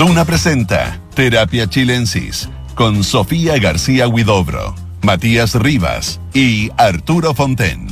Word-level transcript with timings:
Duna 0.00 0.24
presenta 0.24 0.98
Terapia 1.14 1.68
Chilensis 1.68 2.48
con 2.74 3.04
Sofía 3.04 3.58
García 3.58 4.08
Huidobro, 4.08 4.74
Matías 5.02 5.54
Rivas 5.54 6.22
y 6.32 6.70
Arturo 6.78 7.34
Fonten. 7.34 7.86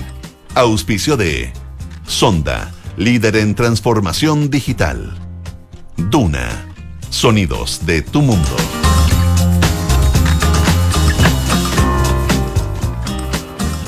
Auspicio 0.55 1.19
de 1.19 1.53
Sonda, 2.07 2.73
líder 2.97 3.37
en 3.37 3.55
transformación 3.55 4.49
digital. 4.49 5.19
Duna, 5.99 6.49
sonidos 7.11 7.85
de 7.85 8.01
tu 8.01 8.23
mundo. 8.23 8.57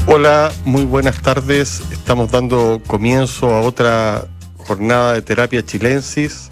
Hola, 0.07 0.53
muy 0.67 0.85
buenas 0.85 1.23
tardes. 1.23 1.83
Estamos 1.91 2.31
dando 2.31 2.83
comienzo 2.87 3.51
a 3.51 3.63
otra 3.63 4.27
jornada 4.59 5.15
de 5.15 5.23
terapia 5.23 5.65
chilensis. 5.65 6.50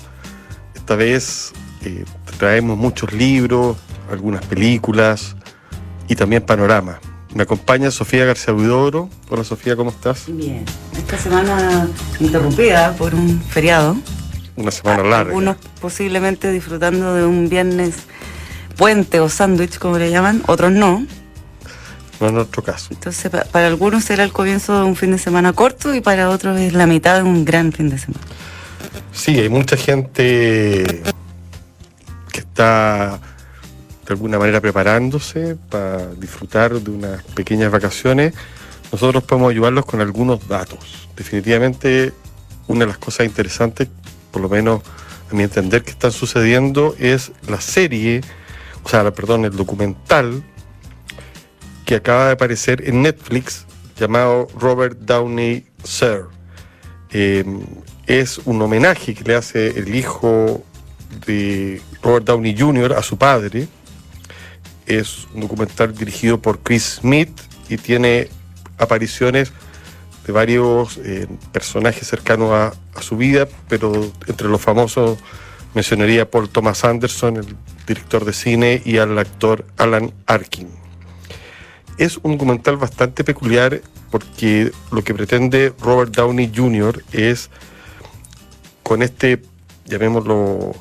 Esta 0.89 0.96
vez 0.96 1.52
eh, 1.84 2.02
traemos 2.39 2.79
muchos 2.79 3.12
libros, 3.12 3.77
algunas 4.10 4.42
películas 4.47 5.37
y 6.09 6.16
también 6.16 6.41
panorama. 6.41 6.98
Me 7.34 7.42
acompaña 7.42 7.91
Sofía 7.91 8.24
García 8.24 8.55
Huidobro. 8.55 9.11
Hola 9.28 9.45
Sofía, 9.45 9.77
¿cómo 9.77 9.91
estás? 9.91 10.24
Bien. 10.28 10.64
Esta 10.97 11.19
semana 11.19 11.87
interrumpida 12.20 12.95
por 12.95 13.14
un 13.14 13.38
feriado. 13.51 13.98
Una 14.56 14.70
semana 14.70 15.02
larga. 15.02 15.28
Algunos 15.28 15.56
posiblemente 15.78 16.51
disfrutando 16.51 17.12
de 17.14 17.27
un 17.27 17.50
viernes 17.50 17.95
puente 18.78 19.20
o 19.20 19.28
sándwich, 19.28 19.77
como 19.78 19.98
le 19.98 20.11
llaman, 20.11 20.42
otros 20.47 20.73
no. 20.73 21.06
No 22.19 22.28
en 22.28 22.34
nuestro 22.34 22.64
caso. 22.64 22.89
Entonces, 22.92 23.30
pa- 23.30 23.45
para 23.45 23.66
algunos 23.66 24.05
será 24.05 24.25
el 24.25 24.33
comienzo 24.33 24.75
de 24.78 24.84
un 24.84 24.97
fin 24.97 25.11
de 25.11 25.19
semana 25.19 25.52
corto 25.52 25.95
y 25.95 26.00
para 26.00 26.30
otros 26.30 26.59
es 26.59 26.73
la 26.73 26.86
mitad 26.86 27.16
de 27.16 27.25
un 27.25 27.45
gran 27.45 27.73
fin 27.73 27.91
de 27.91 27.98
semana. 27.98 28.25
Sí, 29.12 29.38
hay 29.38 29.48
mucha 29.48 29.77
gente 29.77 31.02
que 32.33 32.41
está 32.41 33.20
de 34.06 34.14
alguna 34.14 34.38
manera 34.38 34.61
preparándose 34.61 35.56
para 35.69 36.06
disfrutar 36.14 36.81
de 36.81 36.91
unas 36.91 37.22
pequeñas 37.25 37.70
vacaciones. 37.70 38.34
Nosotros 38.91 39.22
podemos 39.25 39.50
ayudarlos 39.50 39.84
con 39.84 40.00
algunos 40.00 40.48
datos. 40.48 41.09
Definitivamente, 41.16 42.12
una 42.69 42.81
de 42.81 42.86
las 42.86 42.98
cosas 42.98 43.27
interesantes, 43.27 43.89
por 44.31 44.41
lo 44.41 44.48
menos 44.48 44.83
a 45.31 45.34
mi 45.34 45.42
entender, 45.42 45.83
que 45.83 45.91
están 45.91 46.12
sucediendo 46.12 46.94
es 46.98 47.33
la 47.48 47.61
serie, 47.61 48.22
o 48.83 48.89
sea, 48.89 49.11
perdón, 49.12 49.44
el 49.44 49.56
documental 49.56 50.42
que 51.84 51.97
acaba 51.97 52.27
de 52.27 52.33
aparecer 52.33 52.89
en 52.89 53.03
Netflix 53.03 53.66
llamado 53.98 54.48
Robert 54.59 54.98
Downey 55.00 55.66
Sr. 55.84 56.28
Eh, 57.11 57.44
es 58.09 58.39
un 58.47 58.61
homenaje 58.62 59.14
que 59.14 59.23
le 59.23 59.34
hace 59.34 59.78
el 59.78 59.95
hijo 59.95 60.64
de 61.27 61.81
Robert 62.03 62.25
Downey 62.25 62.56
Jr. 62.59 62.95
a 62.95 63.03
su 63.03 63.19
padre. 63.19 63.69
Es 64.87 65.28
un 65.34 65.42
documental 65.42 65.95
dirigido 65.95 66.41
por 66.41 66.61
Chris 66.61 67.00
Smith 67.03 67.39
y 67.69 67.77
tiene 67.77 68.31
apariciones 68.78 69.53
de 70.27 70.33
varios 70.33 70.97
eh, 71.05 71.27
personajes 71.53 72.09
cercanos 72.09 72.50
a, 72.50 72.73
a 72.95 73.03
su 73.03 73.19
vida, 73.19 73.47
pero 73.69 74.11
entre 74.27 74.48
los 74.48 74.61
famosos 74.62 75.19
mencionaría 75.75 76.31
Paul 76.31 76.48
Thomas 76.48 76.87
Anderson, 76.87 77.37
el 77.37 77.56
director 77.87 78.25
de 78.25 78.33
cine, 78.33 78.81
y 78.87 78.97
al 78.97 79.19
actor 79.19 79.67
Alan 79.77 80.12
Arkin. 80.27 80.70
Es 81.98 82.19
un 82.22 82.33
documental 82.33 82.78
bastante 82.78 83.22
peculiar 83.22 83.83
porque 84.11 84.72
lo 84.91 85.05
que 85.05 85.12
pretende 85.12 85.75
Robert 85.78 86.15
Downey 86.15 86.50
Jr. 86.55 87.05
es 87.12 87.50
con 88.89 89.03
este, 89.03 89.42
llamémoslo, 89.84 90.72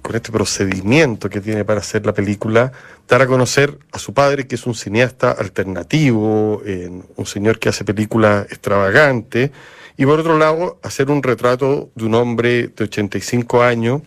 con 0.00 0.16
este 0.16 0.32
procedimiento 0.32 1.28
que 1.28 1.42
tiene 1.42 1.66
para 1.66 1.80
hacer 1.80 2.06
la 2.06 2.14
película, 2.14 2.72
dar 3.06 3.20
a 3.20 3.26
conocer 3.26 3.78
a 3.92 3.98
su 3.98 4.14
padre, 4.14 4.46
que 4.46 4.54
es 4.54 4.64
un 4.64 4.74
cineasta 4.74 5.30
alternativo, 5.30 6.62
eh, 6.64 6.90
un 7.14 7.26
señor 7.26 7.58
que 7.58 7.68
hace 7.68 7.84
películas 7.84 8.46
extravagantes, 8.46 9.50
y 9.98 10.06
por 10.06 10.18
otro 10.18 10.38
lado, 10.38 10.80
hacer 10.82 11.10
un 11.10 11.22
retrato 11.22 11.90
de 11.94 12.06
un 12.06 12.14
hombre 12.14 12.68
de 12.68 12.84
85 12.84 13.62
años 13.62 14.00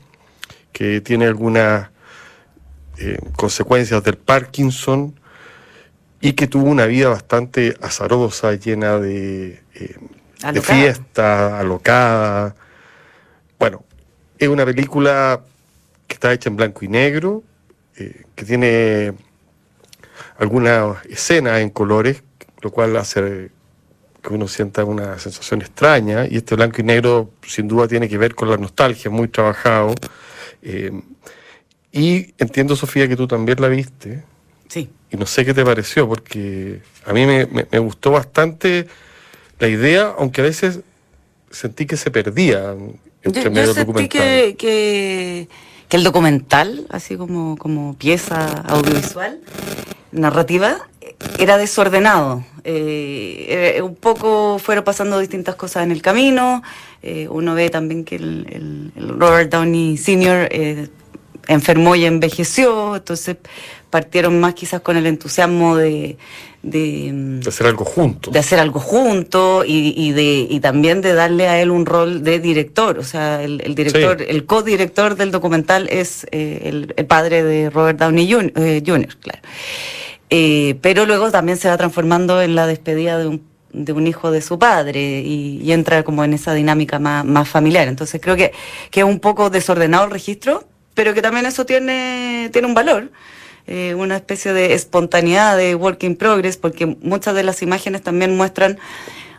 que 0.72 1.00
tiene 1.02 1.28
algunas 1.28 1.92
eh, 2.98 3.20
consecuencias 3.36 4.04
del 4.04 4.18
Parkinson 4.18 5.20
y 6.20 6.34
que 6.34 6.48
tuvo 6.48 6.66
una 6.66 6.88
vida 6.88 7.10
bastante 7.10 7.78
azarosa, 7.80 8.54
llena 8.56 8.98
de, 8.98 9.62
eh, 9.76 9.98
de 10.42 10.48
Alocada. 10.48 10.80
fiesta, 10.80 11.60
alocada. 11.60 12.56
Bueno, 13.60 13.84
es 14.38 14.48
una 14.48 14.66
película 14.66 15.42
que 16.08 16.14
está 16.14 16.34
hecha 16.34 16.50
en 16.50 16.56
blanco 16.58 16.84
y 16.84 16.88
negro, 16.88 17.44
eh, 17.98 18.24
que 18.36 18.46
tiene 18.46 19.14
algunas 20.38 21.06
escenas 21.06 21.60
en 21.62 21.70
colores, 21.70 22.24
lo 22.62 22.72
cual 22.72 22.96
hace 22.98 23.52
que 24.22 24.30
uno 24.34 24.48
sienta 24.48 24.86
una 24.86 25.20
sensación 25.20 25.62
extraña, 25.62 26.26
y 26.28 26.38
este 26.38 26.56
blanco 26.56 26.82
y 26.82 26.84
negro 26.84 27.32
sin 27.46 27.68
duda 27.68 27.88
tiene 27.88 28.08
que 28.08 28.18
ver 28.18 28.36
con 28.36 28.50
la 28.50 28.58
nostalgia, 28.58 29.12
muy 29.12 29.28
trabajado. 29.28 29.94
Eh, 30.62 30.92
y 31.92 32.34
entiendo, 32.38 32.76
Sofía, 32.76 33.08
que 33.08 33.16
tú 33.18 33.28
también 33.28 33.60
la 33.62 33.68
viste, 33.68 34.24
Sí. 34.70 34.90
y 35.12 35.18
no 35.18 35.26
sé 35.26 35.46
qué 35.46 35.54
te 35.54 35.64
pareció, 35.66 36.08
porque 36.08 36.82
a 37.06 37.14
mí 37.14 37.26
me, 37.26 37.46
me- 37.48 37.68
me 37.70 37.80
gustó 37.80 38.12
bastante 38.12 38.88
la 39.60 39.68
idea, 39.68 40.16
aunque 40.18 40.42
a 40.42 40.46
veces 40.46 40.80
sentí 41.52 41.86
que 41.86 41.98
se 41.98 42.10
perdía 42.10 42.74
Yo, 43.32 43.32
medio 43.52 43.68
yo 43.68 43.74
sentí 43.74 44.10
que, 44.10 44.56
que, 44.58 45.48
que 45.88 45.98
el 45.98 46.04
documental, 46.04 46.86
así 46.90 47.16
como, 47.16 47.58
como 47.58 47.96
pieza 47.96 48.46
audiovisual, 48.68 49.40
narrativa, 50.12 50.78
era 51.40 51.58
desordenado. 51.58 52.44
Eh, 52.66 53.74
eh, 53.78 53.82
un 53.82 53.96
poco 53.96 54.58
fueron 54.60 54.84
pasando 54.84 55.20
distintas 55.20 55.56
cosas 55.56 55.84
en 55.84 55.92
el 55.92 56.02
camino. 56.02 56.64
Eh, 57.02 57.28
uno 57.30 57.54
ve 57.56 57.70
también 57.70 58.04
que 58.06 58.16
el, 58.16 58.48
el- 58.50 58.92
el 58.96 59.10
Robert 59.20 59.52
Downey 59.52 59.98
Sr. 59.98 60.50
enfermó 61.48 61.96
y 61.96 62.06
envejeció, 62.06 62.96
entonces 62.96 63.38
partieron 63.90 64.40
más 64.40 64.54
quizás 64.56 64.82
con 64.82 64.98
el 64.98 65.06
entusiasmo 65.06 65.76
de, 65.76 66.18
de, 66.64 67.12
De 67.14 67.50
hacer 67.50 67.68
algo 67.68 67.86
juntos. 67.86 68.34
de 68.34 68.40
hacer 68.40 68.60
algo 68.60 68.80
juntos 68.80 69.66
y, 69.68 69.94
y 69.96 70.12
de, 70.14 70.48
y 70.50 70.60
también 70.62 71.02
de 71.02 71.14
darle 71.14 71.48
a 71.48 71.62
él 71.62 71.70
un 71.70 71.86
rol 71.86 72.24
de 72.24 72.40
director. 72.40 72.98
O 72.98 73.04
sea, 73.04 73.44
el, 73.44 73.62
el 73.64 73.76
director, 73.76 74.18
Sí. 74.20 74.26
el 74.30 74.46
co-director 74.46 75.16
del 75.16 75.30
documental 75.32 75.88
es 75.92 76.26
eh, 76.32 76.62
el, 76.64 76.94
el 76.98 77.06
padre 77.06 77.44
de 77.44 77.70
Robert 77.70 78.00
Downey 78.00 78.32
Jr., 78.32 78.54
eh, 78.56 78.84
Jr., 78.86 79.16
claro. 79.20 79.42
Eh, 80.30 80.76
pero 80.82 81.06
luego 81.06 81.30
también 81.30 81.58
se 81.60 81.68
va 81.70 81.78
transformando 81.78 82.42
en 82.42 82.56
la 82.56 82.66
despedida 82.66 83.20
de 83.20 83.28
un, 83.28 83.44
de 83.72 83.94
un 83.94 84.08
hijo 84.08 84.32
de 84.32 84.42
su 84.42 84.58
padre 84.58 85.22
y, 85.22 85.60
y 85.62 85.72
entra 85.72 86.02
como 86.04 86.24
en 86.24 86.34
esa 86.34 86.54
dinámica 86.56 86.98
más, 86.98 87.24
más 87.26 87.48
familiar. 87.48 87.88
Entonces 87.88 88.20
creo 88.20 88.36
que, 88.36 88.52
que 88.90 89.02
es 89.02 89.06
un 89.06 89.20
poco 89.20 89.52
desordenado 89.52 90.06
el 90.06 90.12
registro, 90.12 90.64
pero 90.94 91.14
que 91.14 91.22
también 91.22 91.46
eso 91.46 91.66
tiene, 91.66 92.50
tiene 92.54 92.68
un 92.68 92.74
valor 92.74 93.10
eh, 93.66 93.96
una 93.96 94.18
especie 94.18 94.52
de 94.52 94.74
espontaneidad 94.74 95.56
de 95.58 95.74
work 95.76 96.04
in 96.04 96.18
progress, 96.18 96.58
porque 96.58 96.86
muchas 96.86 97.34
de 97.34 97.44
las 97.44 97.62
imágenes 97.62 98.02
también 98.02 98.36
muestran 98.36 98.78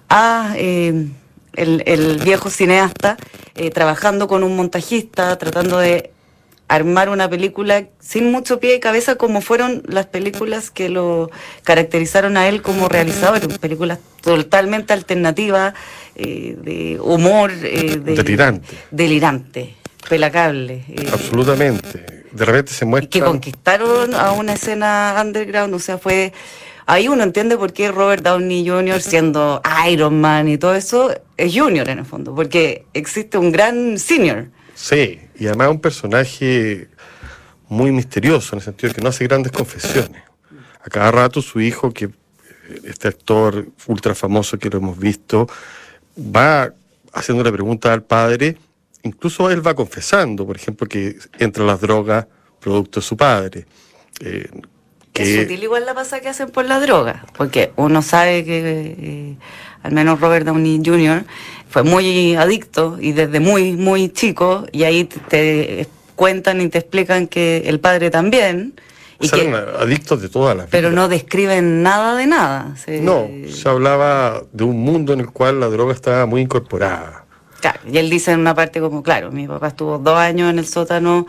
a 0.09 0.55
eh, 0.57 1.07
el, 1.55 1.83
el 1.87 2.19
viejo 2.25 2.49
cineasta 2.51 3.17
eh, 3.55 3.71
trabajando 3.71 4.27
con 4.27 4.43
un 4.43 4.57
montajista, 4.57 5.37
tratando 5.37 5.79
de 5.79 6.11
armar 6.69 7.11
una 7.11 7.29
película 7.29 7.85
sin 8.01 8.33
mucho 8.33 8.59
pie 8.59 8.77
y 8.77 8.81
cabeza 8.81 9.17
como 9.17 9.43
fueron 9.43 9.83
las 9.87 10.07
películas 10.07 10.71
que 10.71 10.89
lo 10.89 11.31
caracterizaron 11.63 12.39
a 12.39 12.49
él 12.49 12.63
como 12.63 12.89
realizador, 12.89 13.47
películas 13.59 13.99
totalmente 14.23 14.95
alternativas, 14.95 15.75
eh, 16.17 16.57
de 16.63 16.99
humor, 17.01 17.53
eh, 17.63 17.99
de- 18.03 18.15
Delirante. 18.15 18.75
delirante, 18.91 19.75
pelacable. 20.09 20.85
eh, 20.89 21.09
Absolutamente. 21.13 22.25
De 22.33 22.45
repente 22.45 22.73
se 22.73 22.85
y 22.85 22.89
que 22.89 22.91
muestra. 22.91 23.25
conquistaron 23.25 24.15
a 24.15 24.33
una 24.33 24.55
escena 24.55 25.15
underground, 25.21 25.75
o 25.75 25.79
sea, 25.79 25.99
fue... 25.99 26.33
Ahí 26.87 27.09
uno 27.09 27.23
entiende 27.23 27.57
por 27.57 27.73
qué 27.73 27.91
Robert 27.91 28.23
Downey 28.23 28.69
Jr., 28.69 29.01
siendo 29.01 29.63
Iron 29.89 30.21
Man 30.21 30.49
y 30.49 30.59
todo 30.59 30.75
eso, 30.75 31.15
es 31.39 31.57
Junior 31.57 31.89
en 31.89 32.01
el 32.01 32.05
fondo, 32.05 32.35
porque 32.35 32.85
existe 32.93 33.39
un 33.39 33.53
gran 33.53 33.99
senior. 33.99 34.49
Sí, 34.75 35.19
y 35.39 35.47
además 35.47 35.71
un 35.71 35.81
personaje 35.81 36.89
muy 37.69 37.91
misterioso, 37.91 38.55
en 38.55 38.59
el 38.59 38.65
sentido 38.65 38.89
de 38.91 38.97
que 38.97 39.01
no 39.01 39.09
hace 39.09 39.25
grandes 39.25 39.51
confesiones. 39.53 40.23
A 40.83 40.91
cada 40.91 41.11
rato 41.11 41.41
su 41.41 41.61
hijo, 41.61 41.91
que 41.91 42.05
eh, 42.05 42.11
este 42.85 43.09
actor 43.09 43.67
ultra 43.87 44.15
famoso 44.15 44.59
que 44.59 44.69
lo 44.69 44.79
hemos 44.79 44.99
visto, 44.99 45.49
va 46.19 46.75
haciéndole 47.15 47.51
preguntas 47.51 47.93
al 47.93 48.03
padre, 48.03 48.59
incluso 49.05 49.51
él 49.51 49.67
va 49.67 49.75
confesando, 49.75 50.45
por 50.47 50.57
ejemplo, 50.57 50.87
que 50.89 51.17
entra 51.39 51.65
las 51.65 51.81
drogas 51.81 52.27
producto 52.61 53.01
de 53.01 53.07
su 53.07 53.17
padre. 53.17 53.67
Eh, 54.21 54.49
Es 54.53 54.61
que 55.13 55.43
sutil 55.43 55.63
igual 55.63 55.87
la 55.87 55.95
pasa 55.95 56.21
que 56.21 56.29
hacen 56.29 56.51
por 56.51 56.65
la 56.65 56.81
droga, 56.81 57.25
porque 57.37 57.73
uno 57.77 58.03
sabe 58.03 58.45
que 58.45 58.97
eh, 58.99 59.37
al 59.83 59.93
menos 59.93 60.21
Robert 60.21 60.45
Downey 60.47 60.81
Jr. 60.85 61.25
fue 61.69 61.83
muy 61.85 62.35
adicto 62.35 62.99
y 63.01 63.13
desde 63.13 63.39
muy, 63.39 63.73
muy 63.73 64.09
chico, 64.09 64.67
y 64.73 64.83
ahí 64.85 65.05
te, 65.05 65.19
te 65.29 65.87
cuentan 66.17 66.61
y 66.61 66.69
te 66.69 66.79
explican 66.79 67.27
que 67.29 67.63
el 67.67 67.79
padre 67.81 68.11
también. 68.11 68.75
Y 69.21 69.29
que- 69.29 69.49
adictos 69.79 70.21
de 70.21 70.29
todas 70.29 70.57
las 70.57 70.67
pero 70.69 70.89
vidas. 70.89 71.03
no 71.03 71.09
describen 71.09 71.83
nada 71.83 72.17
de 72.17 72.27
nada. 72.27 72.75
Se- 72.77 73.01
No, 73.01 73.29
se 73.49 73.69
hablaba 73.69 74.43
de 74.53 74.65
un 74.65 74.81
mundo 74.81 75.13
en 75.13 75.21
el 75.21 75.31
cual 75.31 75.61
la 75.61 75.69
droga 75.69 75.93
estaba 75.95 76.27
muy 76.27 76.41
incorporada. 76.41 77.24
Claro, 77.65 77.81
y 77.91 77.97
él 77.97 78.11
dice 78.11 78.31
en 78.33 78.41
una 78.41 78.55
parte 78.55 78.79
como, 78.79 79.03
claro, 79.03 79.33
mi 79.33 79.49
papá 79.49 79.69
estuvo 79.69 79.97
dos 79.99 80.19
años 80.19 80.51
en 80.51 80.59
el 80.59 80.67
sótano 80.67 81.27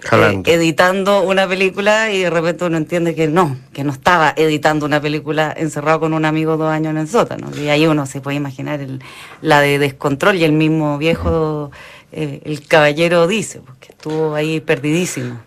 eh, 0.00 0.06
editando 0.46 1.22
una 1.22 1.48
película 1.48 2.12
y 2.12 2.20
de 2.22 2.30
repente 2.30 2.64
uno 2.64 2.76
entiende 2.76 3.16
que 3.16 3.26
no, 3.26 3.56
que 3.72 3.82
no 3.82 3.90
estaba 3.90 4.32
editando 4.36 4.86
una 4.86 5.00
película 5.00 5.52
encerrado 5.56 5.98
con 5.98 6.14
un 6.14 6.24
amigo 6.24 6.56
dos 6.56 6.70
años 6.70 6.92
en 6.92 6.98
el 6.98 7.08
sótano. 7.08 7.48
Y 7.60 7.66
ahí 7.68 7.84
uno 7.88 8.06
se 8.06 8.20
puede 8.20 8.36
imaginar 8.36 8.80
el- 8.80 9.02
la 9.42 9.60
de 9.60 9.80
descontrol 9.80 10.36
y 10.36 10.44
el 10.44 10.52
mismo 10.52 10.98
viejo, 10.98 11.72
eh, 12.12 12.40
el 12.44 12.64
caballero 12.68 13.26
dice, 13.26 13.60
porque 13.66 13.88
estuvo 13.90 14.36
ahí 14.36 14.60
perdidísimo. 14.60 15.40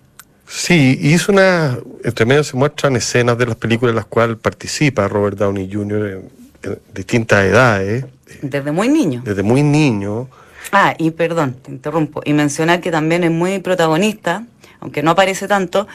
Sí, 0.47 0.99
y 1.01 1.13
hizo 1.13 1.31
una. 1.31 1.77
Entre 2.03 2.25
medio 2.25 2.43
se 2.43 2.57
muestran 2.57 2.97
escenas 2.97 3.37
de 3.37 3.45
las 3.45 3.55
películas 3.55 3.91
en 3.91 3.95
las 3.95 4.05
cuales 4.05 4.35
participa 4.35 5.07
Robert 5.07 5.37
Downey 5.37 5.69
Jr. 5.71 6.07
en, 6.07 6.29
en 6.71 6.79
distintas 6.93 7.45
edades, 7.45 8.03
Desde 8.41 8.71
muy 8.71 8.87
niño. 8.89 9.21
desde 9.25 9.43
muy 9.43 9.63
niño. 9.63 10.27
Ah, 10.71 10.93
y 10.97 11.11
perdón, 11.11 11.55
te 11.61 11.71
interrumpo. 11.71 12.21
Y 12.25 12.33
mencionar 12.33 12.81
que 12.81 12.91
también 12.91 13.23
es 13.23 13.31
muy 13.31 13.59
protagonista, 13.59 14.45
aunque 14.79 15.03
no 15.03 15.11
aparece 15.11 15.47
tanto, 15.47 15.87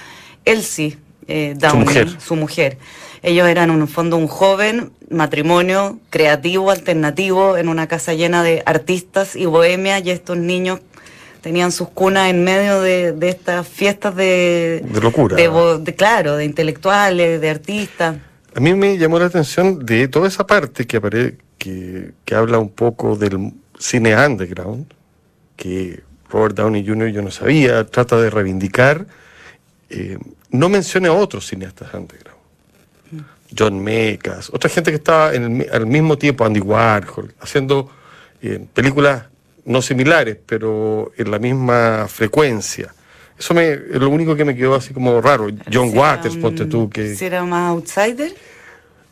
Elsie 0.45 0.99
eh, 1.29 1.55
Downey, 1.57 1.85
mujer. 1.85 2.09
su 2.21 2.37
mujer. 2.37 2.79
Ellos 3.23 3.49
eran 3.49 3.71
en 3.71 3.81
un 3.81 3.89
fondo 3.89 4.17
un 4.17 4.29
joven 4.29 4.91
matrimonio 5.11 5.99
creativo, 6.11 6.71
alternativo, 6.71 7.57
en 7.57 7.69
una 7.69 7.87
casa 7.87 8.15
llena 8.15 8.43
de 8.43 8.63
artistas 8.67 9.35
y 9.37 9.47
bohemia, 9.47 9.99
y 10.01 10.11
estos 10.11 10.37
niños 10.37 10.81
tenían 11.41 11.71
sus 11.73 11.89
cunas 11.89 12.29
en 12.29 12.43
medio 12.45 12.81
de, 12.81 13.13
de 13.13 13.29
estas 13.29 13.67
fiestas 13.67 14.15
de... 14.17 14.85
De 14.85 15.01
locura. 15.01 15.37
De, 15.37 15.49
de- 15.81 15.95
claro, 15.95 16.37
de 16.37 16.45
intelectuales, 16.45 17.41
de 17.41 17.51
artistas. 17.51 18.17
A 18.55 18.61
mí 18.61 18.75
me 18.75 18.99
llamó 18.99 19.19
la 19.19 19.27
atención 19.27 19.85
de 19.87 20.09
toda 20.09 20.27
esa 20.29 20.47
parte 20.47 20.87
que, 20.87 21.01
apare- 21.01 21.37
que, 21.67 22.13
que 22.25 22.35
habla 22.37 22.59
un 22.59 22.69
poco 22.69 23.17
del 23.17 23.53
cine 23.77 24.15
underground, 24.17 24.87
que 25.57 26.01
Robert 26.31 26.55
Downey 26.55 26.87
Jr. 26.87 27.09
yo 27.09 27.23
no 27.23 27.31
sabía, 27.33 27.85
trata 27.85 28.17
de 28.21 28.31
reivindicar. 28.31 29.07
eh, 29.91 30.19
no 30.51 30.69
menciona 30.69 31.09
a 31.09 31.13
otros 31.13 31.47
cineastas 31.47 31.93
underground. 31.93 32.37
John 33.57 33.83
Mecas, 33.83 34.51
otra 34.53 34.71
gente 34.71 34.91
que 34.91 34.97
estaba 34.97 35.35
en 35.35 35.63
el 35.63 35.69
al 35.73 35.87
mismo 35.87 36.17
tiempo, 36.17 36.45
Andy 36.45 36.61
Warhol, 36.61 37.35
haciendo 37.41 37.91
eh, 38.43 38.65
películas 38.73 39.25
no 39.65 39.83
similares, 39.83 40.37
pero 40.47 41.13
en 41.17 41.31
la 41.31 41.39
misma 41.39 42.07
frecuencia. 42.09 42.95
Eso 43.39 43.55
me, 43.55 43.73
es 43.73 44.01
lo 44.01 44.09
único 44.09 44.35
que 44.37 44.45
me 44.45 44.55
quedó 44.55 44.77
así 44.77 44.95
como 44.95 45.21
raro. 45.21 45.49
John 45.73 45.91
Waters, 45.97 46.37
ponte 46.37 46.65
tú, 46.67 46.89
que 46.89 47.15
Si 47.17 47.25
era 47.25 47.45
más 47.45 47.71
outsider, 47.71 48.33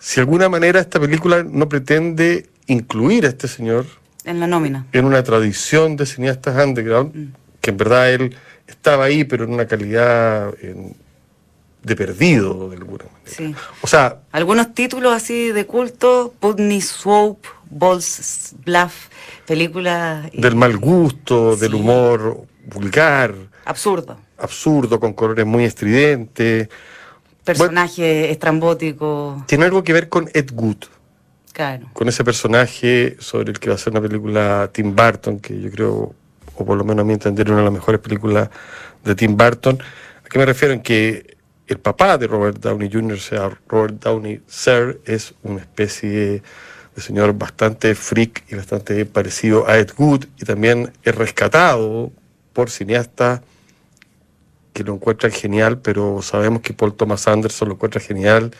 si 0.07 0.17
de 0.17 0.21
alguna 0.21 0.51
manera 0.51 0.81
esta 0.81 1.01
película 1.01 1.43
no 1.43 1.67
pretende 1.67 2.47
incluir 2.67 3.25
a 3.25 3.29
este 3.29 3.49
señor 3.49 3.87
en 4.27 4.39
la 4.39 4.47
nómina. 4.47 4.85
en 4.93 5.07
una 5.07 5.23
tradición 5.23 5.97
de 5.97 6.05
cineastas 6.05 6.63
underground, 6.63 7.35
que 7.63 7.71
en 7.71 7.77
verdad 7.79 8.13
él 8.13 8.37
estaba 8.67 9.05
ahí, 9.05 9.25
pero 9.25 9.45
en 9.45 9.55
una 9.55 9.67
calidad 9.67 10.53
en- 10.63 10.95
de 11.83 11.97
perdido, 11.97 12.69
de 12.71 12.77
alguna 12.77 13.05
manera. 13.05 13.21
Sí. 13.37 13.55
O 13.83 13.87
sea, 13.87 14.19
Algunos 14.33 14.75
títulos 14.75 15.13
así 15.15 15.53
de 15.53 15.65
culto, 15.67 16.35
Putney 16.39 16.81
Swope, 16.83 17.49
Balls 17.71 18.55
Bluff, 18.65 19.09
películas 19.47 20.27
eh, 20.27 20.31
del 20.35 20.55
mal 20.55 20.77
gusto, 20.77 21.57
del 21.57 21.75
humor 21.75 22.45
vulgar, 22.67 23.35
absurdo, 23.67 24.19
absurdo, 24.39 25.01
con 25.01 25.13
colores 25.15 25.45
muy 25.47 25.65
estridentes. 25.65 26.69
Personaje 27.45 28.31
estrambótico, 28.31 29.45
Tiene 29.47 29.65
algo 29.65 29.85
que 29.85 29.93
ver 29.93 30.09
con 30.09 30.31
Ed 30.33 30.51
Wood, 30.53 30.85
claro. 31.53 31.89
con 31.93 32.09
ese 32.09 32.25
personaje 32.25 33.17
sobre 33.21 33.53
el 33.53 33.59
que 33.59 33.69
va 33.69 33.77
a 33.77 33.79
ser 33.79 33.93
una 33.93 34.01
película 34.01 34.71
Tim 34.73 34.95
Burton, 34.95 35.41
que 35.41 35.61
yo 35.61 35.71
creo, 35.71 36.15
o 36.57 36.65
por 36.65 36.77
lo 36.77 36.85
menos 36.85 37.03
a 37.03 37.07
mi 37.07 37.13
entender, 37.13 37.49
una 37.49 37.59
de 37.59 37.65
las 37.65 37.73
mejores 37.73 38.01
películas 38.01 38.49
de 39.05 39.15
Tim 39.15 39.37
Burton. 39.37 39.79
¿A 40.25 40.29
qué 40.29 40.39
me 40.39 40.47
refiero? 40.47 40.75
En 40.75 40.81
que 40.81 41.37
el 41.67 41.79
papá 41.79 42.19
de 42.19 42.27
Robert 42.27 42.59
Downey 42.59 42.91
Jr., 42.93 43.17
o 43.17 43.21
sea, 43.21 43.59
Robert 43.69 44.03
Downey 44.03 44.41
Sr., 44.47 45.01
es 45.05 45.35
una 45.43 45.61
especie 45.61 46.43
de 46.95 47.03
señor 47.03 47.33
bastante 47.35 47.95
freak 47.95 48.45
y 48.51 48.55
bastante 48.55 49.05
parecido 49.05 49.69
a 49.69 49.79
Ed 49.79 49.91
Wood, 49.99 50.27
y 50.39 50.45
también 50.45 50.93
es 51.03 51.15
rescatado 51.15 52.13
por 52.53 52.71
cineastas 52.71 53.41
que 54.75 54.85
lo 54.85 54.93
encuentran 54.95 55.33
genial, 55.33 55.79
pero 55.79 56.21
sabemos 56.21 56.61
que 56.61 56.75
Paul 56.75 56.93
Thomas 56.95 57.27
Anderson 57.29 57.69
lo 57.69 57.75
encuentra 57.77 58.01
genial 58.03 58.51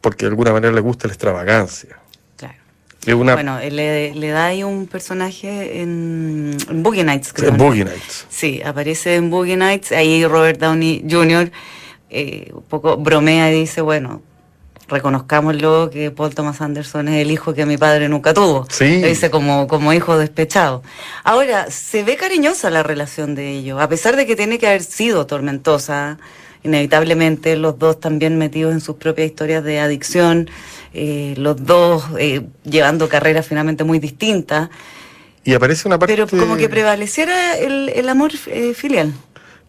porque 0.00 0.24
de 0.24 0.30
alguna 0.30 0.52
manera 0.52 0.72
le 0.72 0.80
gusta 0.80 1.06
la 1.08 1.12
extravagancia. 1.12 1.98
claro. 2.38 2.54
Es 3.04 3.12
una 3.14 3.34
Bueno, 3.34 3.58
él 3.58 3.76
le, 3.76 4.14
le 4.14 4.28
da 4.28 4.46
ahí 4.46 4.62
un 4.62 4.86
personaje 4.86 5.82
en, 5.82 6.56
en 6.70 6.82
Boogie 6.82 7.04
Nights, 7.04 7.32
creo. 7.34 7.50
en 7.50 7.56
¿no? 7.58 7.64
Boogie 7.64 7.84
Nights. 7.84 8.26
Sí, 8.30 8.62
aparece 8.64 9.16
en 9.16 9.28
Boogie 9.30 9.56
Nights, 9.58 9.92
ahí 9.92 10.24
Robert 10.24 10.58
Downey 10.58 11.04
Jr. 11.10 11.50
eh, 12.08 12.50
un 12.54 12.62
poco 12.62 12.96
bromea 12.96 13.50
y 13.52 13.60
dice, 13.60 13.80
bueno, 13.82 14.22
reconozcámoslo 14.90 15.88
que 15.90 16.10
Paul 16.10 16.34
Thomas 16.34 16.60
Anderson 16.60 17.08
es 17.08 17.22
el 17.22 17.30
hijo 17.30 17.54
que 17.54 17.64
mi 17.64 17.78
padre 17.78 18.08
nunca 18.08 18.34
tuvo. 18.34 18.66
Sí. 18.68 19.00
Lo 19.00 19.06
dice 19.06 19.30
como, 19.30 19.66
como 19.66 19.92
hijo 19.92 20.18
despechado. 20.18 20.82
Ahora, 21.24 21.70
se 21.70 22.02
ve 22.02 22.16
cariñosa 22.16 22.68
la 22.70 22.82
relación 22.82 23.34
de 23.34 23.50
ellos, 23.50 23.80
a 23.80 23.88
pesar 23.88 24.16
de 24.16 24.26
que 24.26 24.36
tiene 24.36 24.58
que 24.58 24.66
haber 24.66 24.82
sido 24.82 25.26
tormentosa, 25.26 26.18
inevitablemente 26.62 27.56
los 27.56 27.78
dos 27.78 28.00
también 28.00 28.36
metidos 28.36 28.72
en 28.72 28.80
sus 28.80 28.96
propias 28.96 29.28
historias 29.28 29.64
de 29.64 29.80
adicción, 29.80 30.50
eh, 30.92 31.34
los 31.38 31.64
dos 31.64 32.04
eh, 32.18 32.42
llevando 32.64 33.08
carreras 33.08 33.46
finalmente 33.46 33.84
muy 33.84 33.98
distintas, 33.98 34.68
Y 35.44 35.54
aparece 35.54 35.88
una 35.88 35.98
parte... 35.98 36.14
pero 36.14 36.28
como 36.28 36.56
que 36.56 36.68
prevaleciera 36.68 37.56
el, 37.56 37.88
el 37.88 38.08
amor 38.08 38.32
eh, 38.46 38.74
filial. 38.74 39.12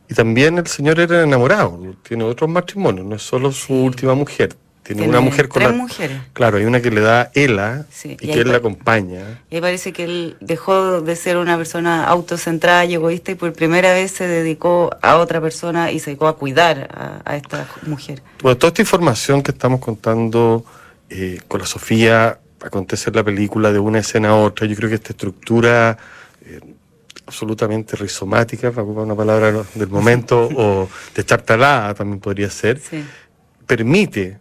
Y 0.10 0.14
también 0.14 0.58
el 0.58 0.68
señor 0.68 1.00
era 1.00 1.24
enamorado, 1.24 1.80
tiene 2.04 2.26
otros 2.26 2.50
matrimonios, 2.50 3.06
no 3.06 3.16
es 3.16 3.22
solo 3.22 3.54
su 3.54 3.74
última 3.74 4.14
mujer. 4.14 4.58
Tiene, 4.84 5.04
Tiene 5.04 5.10
una 5.18 5.22
mujer 5.22 5.48
con 5.48 5.62
tres 5.62 5.72
la... 5.72 5.78
mujeres. 5.78 6.18
Claro, 6.34 6.58
hay 6.58 6.66
una 6.66 6.82
que 6.82 6.90
le 6.90 7.02
da 7.02 7.30
Ela 7.36 7.86
Sí, 7.92 8.18
y 8.20 8.30
y 8.30 8.34
que 8.34 8.40
él 8.42 8.50
la 8.52 8.58
acompaña. 8.58 9.42
Y 9.52 9.62
parece 9.62 9.94
que 9.94 10.04
él 10.06 10.38
dejó 10.42 11.02
de 11.02 11.16
ser 11.16 11.38
una 11.38 11.56
persona 11.56 12.06
autocentrada 12.08 12.84
y 12.86 12.96
egoísta 12.96 13.32
y 13.32 13.36
por 13.36 13.54
primera 13.54 13.94
vez 13.94 14.12
se 14.12 14.28
dedicó 14.28 14.90
a 15.04 15.18
otra 15.18 15.40
persona 15.40 15.92
y 15.92 16.00
se 16.00 16.08
dedicó 16.12 16.28
a 16.28 16.36
cuidar 16.36 16.90
a, 16.94 17.22
a 17.32 17.36
esta 17.38 17.68
mujer. 17.86 18.24
Bueno, 18.42 18.58
toda 18.58 18.70
esta 18.70 18.82
información 18.82 19.44
que 19.44 19.52
estamos 19.52 19.80
contando 19.80 20.66
eh, 21.12 21.40
con 21.48 21.60
la 21.62 21.68
Sofía 21.68 22.40
acontece 22.62 23.12
en 23.12 23.16
la 23.18 23.24
película 23.24 23.72
de 23.72 23.80
una 23.80 24.00
escena 24.00 24.30
a 24.30 24.36
otra. 24.36 24.66
Yo 24.66 24.76
creo 24.76 24.90
que 24.90 24.96
esta 24.96 25.10
estructura 25.14 25.96
eh, 26.44 26.60
absolutamente 27.28 27.96
rizomática, 27.96 28.72
para 28.72 28.82
ocupar 28.82 29.04
una 29.06 29.16
palabra 29.16 29.64
del 29.76 29.90
momento, 29.90 30.50
o 30.56 30.90
destartalada 31.16 31.94
también 31.94 32.20
podría 32.20 32.50
ser, 32.50 32.80
Sí. 32.80 33.04
permite 33.68 34.38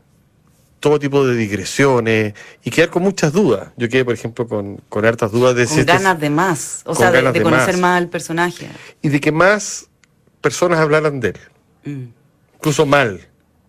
todo 0.81 0.99
tipo 0.99 1.27
de 1.27 1.37
digresiones 1.37 2.35
y 2.65 2.71
quedar 2.71 2.89
con 2.91 3.03
muchas 3.03 3.33
dudas. 3.33 3.69
Yo 3.77 3.89
quedé, 3.89 4.05
por 4.05 4.15
ejemplo, 4.15 4.49
con, 4.49 4.79
con 4.89 5.05
hartas 5.05 5.31
dudas 5.31 5.55
de 5.55 5.67
si 5.67 5.73
Con 5.75 5.81
este- 5.81 5.93
ganas 5.93 6.19
de 6.21 6.31
más, 6.31 6.83
o 6.87 6.95
sea, 6.95 7.11
de, 7.13 7.43
conocer 7.43 7.75
más. 7.75 7.81
más 7.81 7.99
al 7.99 8.09
personaje. 8.09 8.69
y 9.03 9.09
de 9.11 9.21
que 9.21 9.31
más 9.31 9.87
personas 10.41 10.79
hablaran 10.81 11.21
de 11.21 11.29
él, 11.29 11.39
Mm. 11.85 12.05
incluso 12.57 12.87
mal. 12.87 13.27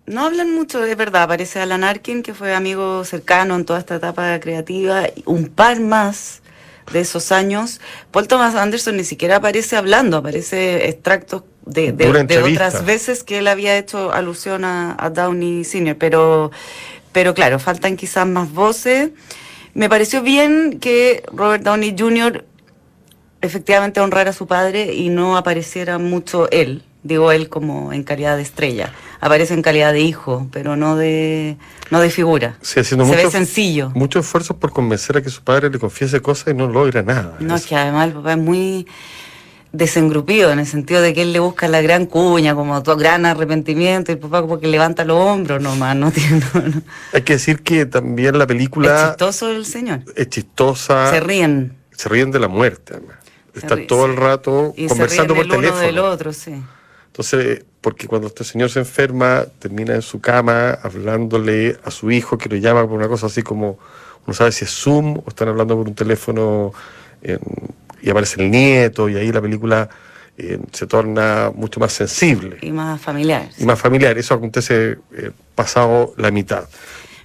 No 0.07 0.25
hablan 0.25 0.53
mucho, 0.53 0.83
es 0.83 0.97
verdad. 0.97 1.23
Aparece 1.23 1.59
Alan 1.59 1.83
Arkin, 1.83 2.23
que 2.23 2.33
fue 2.33 2.53
amigo 2.55 3.03
cercano 3.05 3.55
en 3.55 3.65
toda 3.65 3.79
esta 3.79 3.95
etapa 3.95 4.39
creativa, 4.39 5.03
un 5.25 5.47
par 5.47 5.79
más 5.79 6.41
de 6.91 7.01
esos 7.01 7.31
años. 7.31 7.79
Paul 8.11 8.27
Thomas 8.27 8.55
Anderson 8.55 8.97
ni 8.97 9.03
siquiera 9.03 9.37
aparece 9.37 9.77
hablando, 9.77 10.17
aparece 10.17 10.89
extractos 10.89 11.43
de, 11.65 11.91
de- 11.93 12.09
otras 12.41 12.83
veces 12.83 13.23
que 13.23 13.37
él 13.37 13.47
había 13.47 13.77
hecho 13.77 14.11
alusión 14.11 14.65
a, 14.65 14.95
a 14.99 15.09
Downey 15.11 15.63
Sr., 15.63 15.95
pero, 15.97 16.51
pero 17.11 17.33
claro, 17.33 17.59
faltan 17.59 17.97
quizás 17.97 18.27
más 18.27 18.51
voces. 18.51 19.09
Me 19.73 19.87
pareció 19.89 20.21
bien 20.21 20.79
que 20.79 21.23
Robert 21.31 21.63
Downey 21.63 21.95
Jr. 21.97 22.45
efectivamente 23.41 23.99
honrara 23.99 24.29
a 24.31 24.33
su 24.33 24.47
padre 24.47 24.93
y 24.93 25.09
no 25.09 25.37
apareciera 25.37 25.97
mucho 25.97 26.49
él, 26.51 26.83
digo 27.03 27.31
él 27.31 27.49
como 27.49 27.91
en 27.93 28.03
calidad 28.03 28.35
de 28.37 28.43
estrella. 28.43 28.93
Aparece 29.19 29.53
en 29.53 29.61
calidad 29.61 29.93
de 29.93 30.01
hijo, 30.01 30.47
pero 30.51 30.75
no 30.75 30.95
de, 30.95 31.57
no 31.91 31.99
de 31.99 32.09
figura. 32.09 32.57
Sí, 32.61 32.79
haciendo 32.79 33.05
Se 33.05 33.11
ve 33.15 33.17
mucho- 33.23 33.31
sencillo. 33.31 33.91
Muchos 33.95 34.25
esfuerzos 34.25 34.57
por 34.57 34.71
convencer 34.71 35.17
a 35.17 35.21
que 35.21 35.29
su 35.29 35.43
padre 35.43 35.69
le 35.69 35.79
confiese 35.79 36.21
cosas 36.21 36.53
y 36.53 36.57
no 36.57 36.67
logra 36.67 37.01
nada. 37.03 37.37
No, 37.39 37.55
Es- 37.55 37.65
que 37.65 37.75
además 37.75 38.07
el 38.07 38.13
papá 38.13 38.31
es 38.33 38.37
muy 38.39 38.87
desengrupido 39.73 40.51
en 40.51 40.59
el 40.59 40.65
sentido 40.67 41.01
de 41.01 41.13
que 41.13 41.21
él 41.21 41.31
le 41.33 41.39
busca 41.39 41.67
la 41.67 41.81
gran 41.81 42.05
cuña, 42.05 42.55
como 42.55 42.81
tu 42.83 42.95
gran 42.95 43.25
arrepentimiento, 43.25 44.11
y 44.11 44.15
el 44.15 44.19
papá 44.19 44.41
como 44.41 44.59
que 44.59 44.67
levanta 44.67 45.05
los 45.05 45.17
hombros 45.17 45.61
nomás, 45.61 45.95
no 45.95 46.11
tiene... 46.13 46.41
no, 46.53 46.61
no. 46.61 46.81
Hay 47.13 47.21
que 47.21 47.33
decir 47.33 47.61
que 47.61 47.85
también 47.85 48.37
la 48.37 48.43
Es 48.43 48.47
película 48.47 49.07
chistoso 49.09 49.49
el 49.49 49.65
señor. 49.65 50.01
es 50.15 50.29
chistosa. 50.29 51.09
Se 51.11 51.19
ríen. 51.19 51.77
se 51.91 52.09
ríen 52.09 52.31
de 52.31 52.39
la 52.39 52.47
muerte. 52.47 52.93
además. 52.95 53.17
Están 53.53 53.85
todo 53.85 54.05
el 54.05 54.15
rato 54.15 54.73
conversando 54.87 55.35
por 55.35 55.47
teléfono. 55.47 55.81
del 55.81 55.99
otro, 55.99 56.31
sí. 56.31 56.53
Entonces, 57.07 57.65
porque 57.81 58.07
cuando 58.07 58.27
este 58.27 58.45
señor 58.45 58.69
se 58.69 58.79
enferma, 58.79 59.45
termina 59.59 59.93
en 59.95 60.01
su 60.01 60.21
cama 60.21 60.71
hablándole 60.81 61.77
a 61.83 61.91
su 61.91 62.09
hijo 62.11 62.37
que 62.37 62.47
lo 62.47 62.55
llama 62.55 62.83
por 62.87 62.97
una 62.97 63.09
cosa 63.09 63.25
así 63.25 63.41
como, 63.41 63.77
no 64.25 64.33
sabe 64.33 64.53
si 64.53 64.63
es 64.63 64.71
Zoom 64.71 65.17
o 65.17 65.23
están 65.27 65.49
hablando 65.49 65.75
por 65.75 65.87
un 65.89 65.95
teléfono 65.95 66.73
y 68.01 68.09
aparece 68.09 68.41
el 68.41 68.51
nieto 68.51 69.09
y 69.09 69.17
ahí 69.17 69.31
la 69.31 69.41
película 69.41 69.89
eh, 70.37 70.59
se 70.71 70.87
torna 70.87 71.51
mucho 71.53 71.79
más 71.79 71.93
sensible. 71.93 72.57
Y 72.61 72.71
más 72.71 72.99
familiar. 73.01 73.49
Y 73.57 73.65
más 73.65 73.79
familiar. 73.79 74.17
Eso 74.17 74.33
acontece 74.33 74.97
eh, 75.13 75.31
pasado 75.55 76.13
la 76.17 76.31
mitad. 76.31 76.65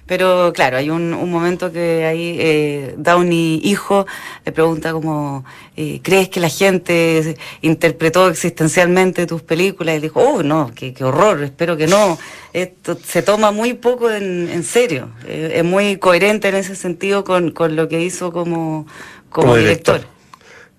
Pero 0.07 0.53
claro, 0.53 0.77
hay 0.77 0.89
un, 0.89 1.11
momento 1.29 1.71
que 1.71 2.05
ahí 2.05 2.37
eh, 2.39 2.95
Downey, 2.97 3.59
hijo, 3.61 4.07
le 4.45 4.53
pregunta 4.53 4.93
como, 4.93 5.43
eh, 5.75 5.99
¿crees 6.01 6.29
que 6.29 6.39
la 6.39 6.47
gente 6.47 7.37
interpretó 7.61 8.29
existencialmente 8.29 9.27
tus 9.27 9.41
películas? 9.41 9.97
Y 9.97 9.99
dijo, 9.99 10.21
oh, 10.21 10.43
no, 10.43 10.71
qué, 10.73 10.95
horror, 11.01 11.43
espero 11.43 11.75
que 11.75 11.87
no. 11.87 12.17
Esto 12.53 12.97
se 13.03 13.21
toma 13.21 13.51
muy 13.51 13.73
poco 13.73 14.09
en, 14.09 14.63
serio. 14.63 15.09
Eh, 15.25 15.51
es 15.55 15.63
muy 15.65 15.97
coherente 15.97 16.47
en 16.47 16.55
ese 16.55 16.77
sentido 16.77 17.25
con, 17.25 17.53
lo 17.75 17.89
que 17.89 18.01
hizo 18.01 18.31
como, 18.31 18.87
como, 19.29 19.57
director. 19.57 20.05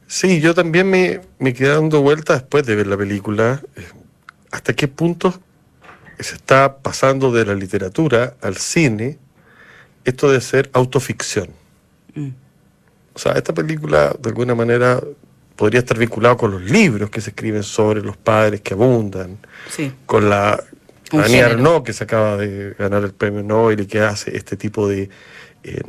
Sí, 0.09 0.41
yo 0.41 0.55
también 0.55 0.91
me, 0.91 1.21
me 1.39 1.55
quedé 1.55 1.69
dando 1.69 2.03
vueltas 2.03 2.41
después 2.41 2.67
de 2.67 2.75
ver 2.75 2.89
la 2.89 2.97
película. 2.97 3.63
¿Hasta 4.51 4.73
qué 4.73 4.89
punto 4.89 5.41
se 6.19 6.35
está 6.35 6.79
pasando 6.79 7.33
de 7.33 7.45
la 7.45 7.55
literatura 7.55 8.35
al 8.41 8.57
cine 8.57 9.19
esto 10.05 10.31
de 10.31 10.41
ser 10.41 10.71
autoficción. 10.73 11.51
Mm. 12.15 12.31
O 13.15 13.19
sea, 13.19 13.33
esta 13.33 13.53
película 13.53 14.15
de 14.19 14.29
alguna 14.31 14.55
manera 14.55 15.01
podría 15.57 15.81
estar 15.81 15.99
vinculado 15.99 16.37
con 16.37 16.53
los 16.53 16.63
libros 16.63 17.11
que 17.11 17.21
se 17.21 17.31
escriben 17.31 17.63
sobre 17.63 18.01
los 18.01 18.17
padres 18.17 18.61
que 18.61 18.75
abundan, 18.75 19.39
con 20.07 20.31
la 20.31 20.63
Annie 21.13 21.43
Arnaud 21.43 21.83
que 21.83 21.93
se 21.93 22.05
acaba 22.05 22.37
de 22.37 22.75
ganar 22.79 23.03
el 23.03 23.13
premio 23.13 23.43
Nobel 23.43 23.81
y 23.81 23.87
que 23.87 24.01
hace 24.01 24.37
este 24.37 24.57
tipo 24.57 24.89
de, 24.89 25.11
eh, 25.65 25.81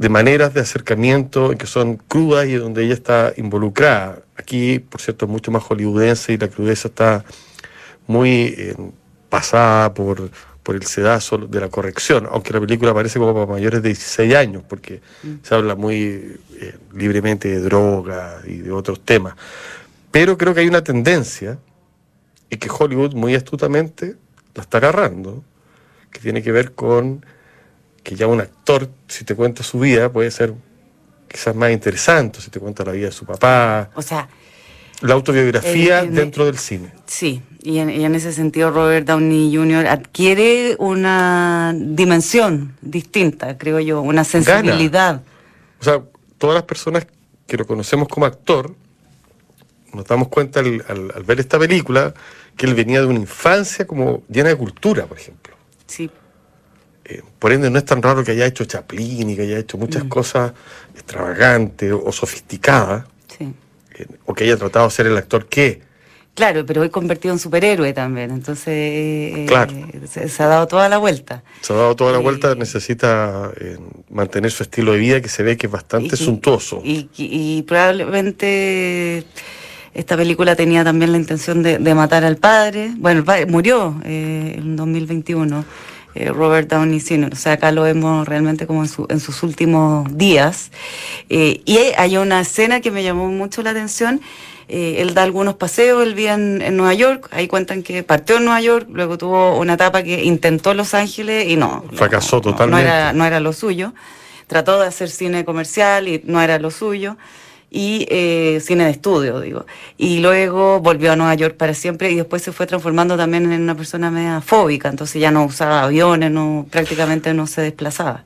de 0.00 0.08
maneras 0.08 0.54
de 0.54 0.62
acercamiento 0.62 1.50
que 1.58 1.66
son 1.66 1.96
crudas 1.96 2.46
y 2.46 2.54
donde 2.54 2.84
ella 2.84 2.94
está 2.94 3.34
involucrada. 3.36 4.22
Aquí, 4.34 4.78
por 4.78 4.98
cierto, 4.98 5.26
es 5.26 5.30
mucho 5.30 5.50
más 5.50 5.62
hollywoodense 5.64 6.32
y 6.32 6.38
la 6.38 6.48
crudeza 6.48 6.88
está 6.88 7.22
muy 8.06 8.54
eh, 8.56 8.74
pasada 9.28 9.92
por, 9.92 10.30
por 10.62 10.74
el 10.74 10.84
sedazo 10.84 11.36
de 11.36 11.60
la 11.60 11.68
corrección, 11.68 12.26
aunque 12.30 12.54
la 12.54 12.60
película 12.60 12.94
parece 12.94 13.18
como 13.18 13.34
para 13.34 13.44
mayores 13.44 13.82
de 13.82 13.90
16 13.90 14.34
años, 14.36 14.62
porque 14.66 15.02
mm. 15.22 15.34
se 15.42 15.54
habla 15.54 15.74
muy 15.74 16.38
eh, 16.58 16.78
libremente 16.94 17.48
de 17.48 17.60
droga 17.60 18.40
y 18.46 18.56
de 18.56 18.72
otros 18.72 19.04
temas. 19.04 19.34
Pero 20.10 20.38
creo 20.38 20.54
que 20.54 20.60
hay 20.60 20.68
una 20.68 20.82
tendencia, 20.82 21.58
y 22.48 22.56
que 22.56 22.70
Hollywood 22.70 23.12
muy 23.12 23.34
astutamente 23.34 24.16
la 24.54 24.62
está 24.62 24.78
agarrando, 24.78 25.44
que 26.10 26.20
tiene 26.20 26.42
que 26.42 26.52
ver 26.52 26.72
con 26.72 27.22
que 28.02 28.16
ya 28.16 28.26
un 28.26 28.40
actor, 28.40 28.88
si 29.08 29.24
te 29.24 29.34
cuenta 29.34 29.62
su 29.62 29.78
vida, 29.78 30.10
puede 30.10 30.30
ser 30.30 30.54
quizás 31.28 31.54
más 31.54 31.70
interesante, 31.70 32.40
si 32.40 32.50
te 32.50 32.58
cuenta 32.58 32.84
la 32.84 32.92
vida 32.92 33.06
de 33.06 33.12
su 33.12 33.24
papá. 33.24 33.90
O 33.94 34.02
sea, 34.02 34.28
la 35.00 35.14
autobiografía 35.14 36.04
dentro 36.04 36.44
del 36.44 36.58
cine. 36.58 36.92
Sí, 37.06 37.42
y 37.62 37.78
en, 37.78 38.14
ese 38.14 38.32
sentido 38.32 38.70
Robert 38.70 39.06
Downey 39.06 39.54
Jr. 39.54 39.86
adquiere 39.86 40.76
una 40.78 41.74
dimensión 41.76 42.76
distinta, 42.80 43.56
creo 43.58 43.80
yo, 43.80 44.00
una 44.00 44.24
sensibilidad. 44.24 45.22
O 45.80 45.84
sea, 45.84 46.02
todas 46.38 46.54
las 46.54 46.64
personas 46.64 47.06
que 47.46 47.56
lo 47.56 47.66
conocemos 47.66 48.08
como 48.08 48.26
actor, 48.26 48.74
nos 49.92 50.06
damos 50.06 50.28
cuenta 50.28 50.60
al, 50.60 51.24
ver 51.26 51.40
esta 51.40 51.58
película 51.58 52.14
que 52.56 52.66
él 52.66 52.74
venía 52.74 53.00
de 53.00 53.06
una 53.06 53.18
infancia 53.18 53.86
como 53.86 54.22
llena 54.28 54.50
de 54.50 54.56
cultura, 54.56 55.06
por 55.06 55.18
ejemplo. 55.18 55.54
Sí. 55.86 56.10
Eh, 57.10 57.22
por 57.38 57.52
ende, 57.52 57.70
no 57.70 57.78
es 57.78 57.84
tan 57.84 58.00
raro 58.00 58.22
que 58.22 58.30
haya 58.32 58.46
hecho 58.46 58.64
Chaplin 58.64 59.30
y 59.30 59.36
que 59.36 59.42
haya 59.42 59.58
hecho 59.58 59.76
muchas 59.76 60.04
mm. 60.04 60.08
cosas 60.08 60.52
extravagantes 60.94 61.92
o 61.92 62.12
sofisticadas 62.12 63.04
o 64.24 64.34
que 64.34 64.44
haya 64.44 64.56
tratado 64.56 64.86
de 64.86 64.90
ser 64.92 65.06
el 65.06 65.16
actor 65.16 65.46
que. 65.46 65.82
Claro, 66.34 66.64
pero 66.64 66.82
hoy 66.82 66.90
convertido 66.90 67.34
en 67.34 67.40
superhéroe 67.40 67.92
también, 67.92 68.30
entonces 68.30 68.68
eh, 68.68 69.46
se, 70.08 70.42
ha 70.42 70.46
dado 70.46 70.68
toda 70.68 70.88
la 70.88 70.98
vuelta. 70.98 71.42
Se 71.60 71.72
ha 71.72 71.76
dado 71.76 71.96
toda 71.96 72.12
la 72.12 72.18
vuelta, 72.18 72.54
necesita 72.54 73.50
eh, 73.60 73.76
mantener 74.08 74.50
su 74.50 74.62
estilo 74.62 74.92
de 74.92 74.98
vida 74.98 75.20
que 75.20 75.28
se 75.28 75.42
ve 75.42 75.56
que 75.56 75.66
es 75.66 75.72
bastante 75.72 76.16
suntuoso. 76.16 76.80
Y, 76.84 77.62
probablemente 77.66 79.24
esta 79.92 80.16
película 80.16 80.54
tenía 80.54 80.84
también 80.84 81.10
la 81.10 81.18
intención 81.18 81.62
de, 81.64 81.94
matar 81.94 82.24
al 82.24 82.36
padre. 82.36 82.92
Bueno, 82.96 83.18
el 83.18 83.24
padre 83.24 83.46
murió 83.46 84.00
eh, 84.04 84.54
en 84.56 84.76
2021. 84.76 85.64
Eh, 86.14 86.30
Robert 86.30 86.68
Downey 86.68 87.00
Jr. 87.00 87.30
O 87.32 87.36
sea, 87.36 87.52
acá 87.52 87.72
lo 87.72 87.82
vemos 87.82 88.26
realmente 88.26 88.66
como 88.66 88.84
en, 88.84 89.20
sus 89.20 89.42
últimos 89.42 90.06
días. 90.16 90.70
Eh, 91.28 91.62
y 91.64 91.78
hay 91.96 92.16
una 92.16 92.40
escena 92.40 92.80
que 92.80 92.90
me 92.90 93.02
llamó 93.02 93.28
mucho 93.28 93.62
la 93.62 93.70
atención. 93.70 94.20
Eh, 94.68 95.02
él 95.02 95.14
da 95.14 95.24
algunos 95.24 95.54
paseos, 95.54 96.02
él 96.04 96.14
vive 96.14 96.30
en, 96.30 96.76
Nueva 96.76 96.94
York, 96.94 97.28
ahí 97.32 97.48
cuentan 97.48 97.82
que 97.82 98.04
partió 98.04 98.36
en 98.36 98.44
Nueva 98.44 98.60
York, 98.60 98.86
luego 98.88 99.18
tuvo 99.18 99.58
una 99.58 99.74
etapa 99.74 100.04
que 100.04 100.22
intentó 100.22 100.74
Los 100.74 100.94
Ángeles 100.94 101.48
y 101.48 101.56
no. 101.56 101.84
Fracasó 101.92 102.40
totalmente. 102.40 102.84
No 102.84 102.88
era, 102.88 103.12
no 103.12 103.24
era 103.24 103.40
lo 103.40 103.52
suyo. 103.52 103.92
Trató 104.46 104.80
de 104.80 104.86
hacer 104.86 105.10
cine 105.10 105.44
comercial 105.44 106.06
y 106.06 106.22
no 106.24 106.40
era 106.40 106.58
lo 106.58 106.70
suyo 106.70 107.16
y 107.70 108.06
eh, 108.10 108.60
cine 108.60 108.84
de 108.84 108.90
estudio, 108.90 109.40
digo. 109.40 109.64
Y 109.96 110.18
luego 110.18 110.80
volvió 110.80 111.12
a 111.12 111.16
Nueva 111.16 111.34
York 111.34 111.56
para 111.56 111.72
siempre 111.72 112.10
y 112.10 112.16
después 112.16 112.42
se 112.42 112.52
fue 112.52 112.66
transformando 112.66 113.16
también 113.16 113.50
en 113.52 113.62
una 113.62 113.76
persona 113.76 114.10
media 114.10 114.40
fóbica, 114.40 114.88
entonces 114.88 115.20
ya 115.20 115.30
no 115.30 115.44
usaba 115.44 115.84
aviones, 115.84 116.30
no, 116.30 116.66
prácticamente 116.68 117.32
no 117.32 117.46
se 117.46 117.62
desplazaba. 117.62 118.24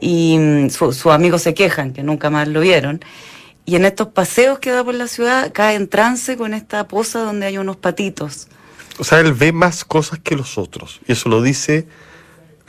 Y 0.00 0.38
mm, 0.38 0.70
sus 0.70 1.06
amigos 1.06 1.42
se 1.42 1.52
quejan 1.52 1.92
que 1.92 2.02
nunca 2.02 2.30
más 2.30 2.48
lo 2.48 2.60
vieron. 2.60 3.00
Y 3.66 3.76
en 3.76 3.84
estos 3.84 4.08
paseos 4.08 4.58
que 4.58 4.70
da 4.70 4.82
por 4.82 4.94
la 4.94 5.06
ciudad 5.06 5.52
cae 5.52 5.76
en 5.76 5.86
trance 5.86 6.36
con 6.36 6.54
esta 6.54 6.88
poza 6.88 7.20
donde 7.20 7.46
hay 7.46 7.58
unos 7.58 7.76
patitos. 7.76 8.48
O 8.98 9.04
sea, 9.04 9.20
él 9.20 9.34
ve 9.34 9.52
más 9.52 9.84
cosas 9.84 10.18
que 10.18 10.34
los 10.34 10.58
otros. 10.58 11.00
Y 11.06 11.12
eso 11.12 11.28
lo 11.28 11.42
dice 11.42 11.86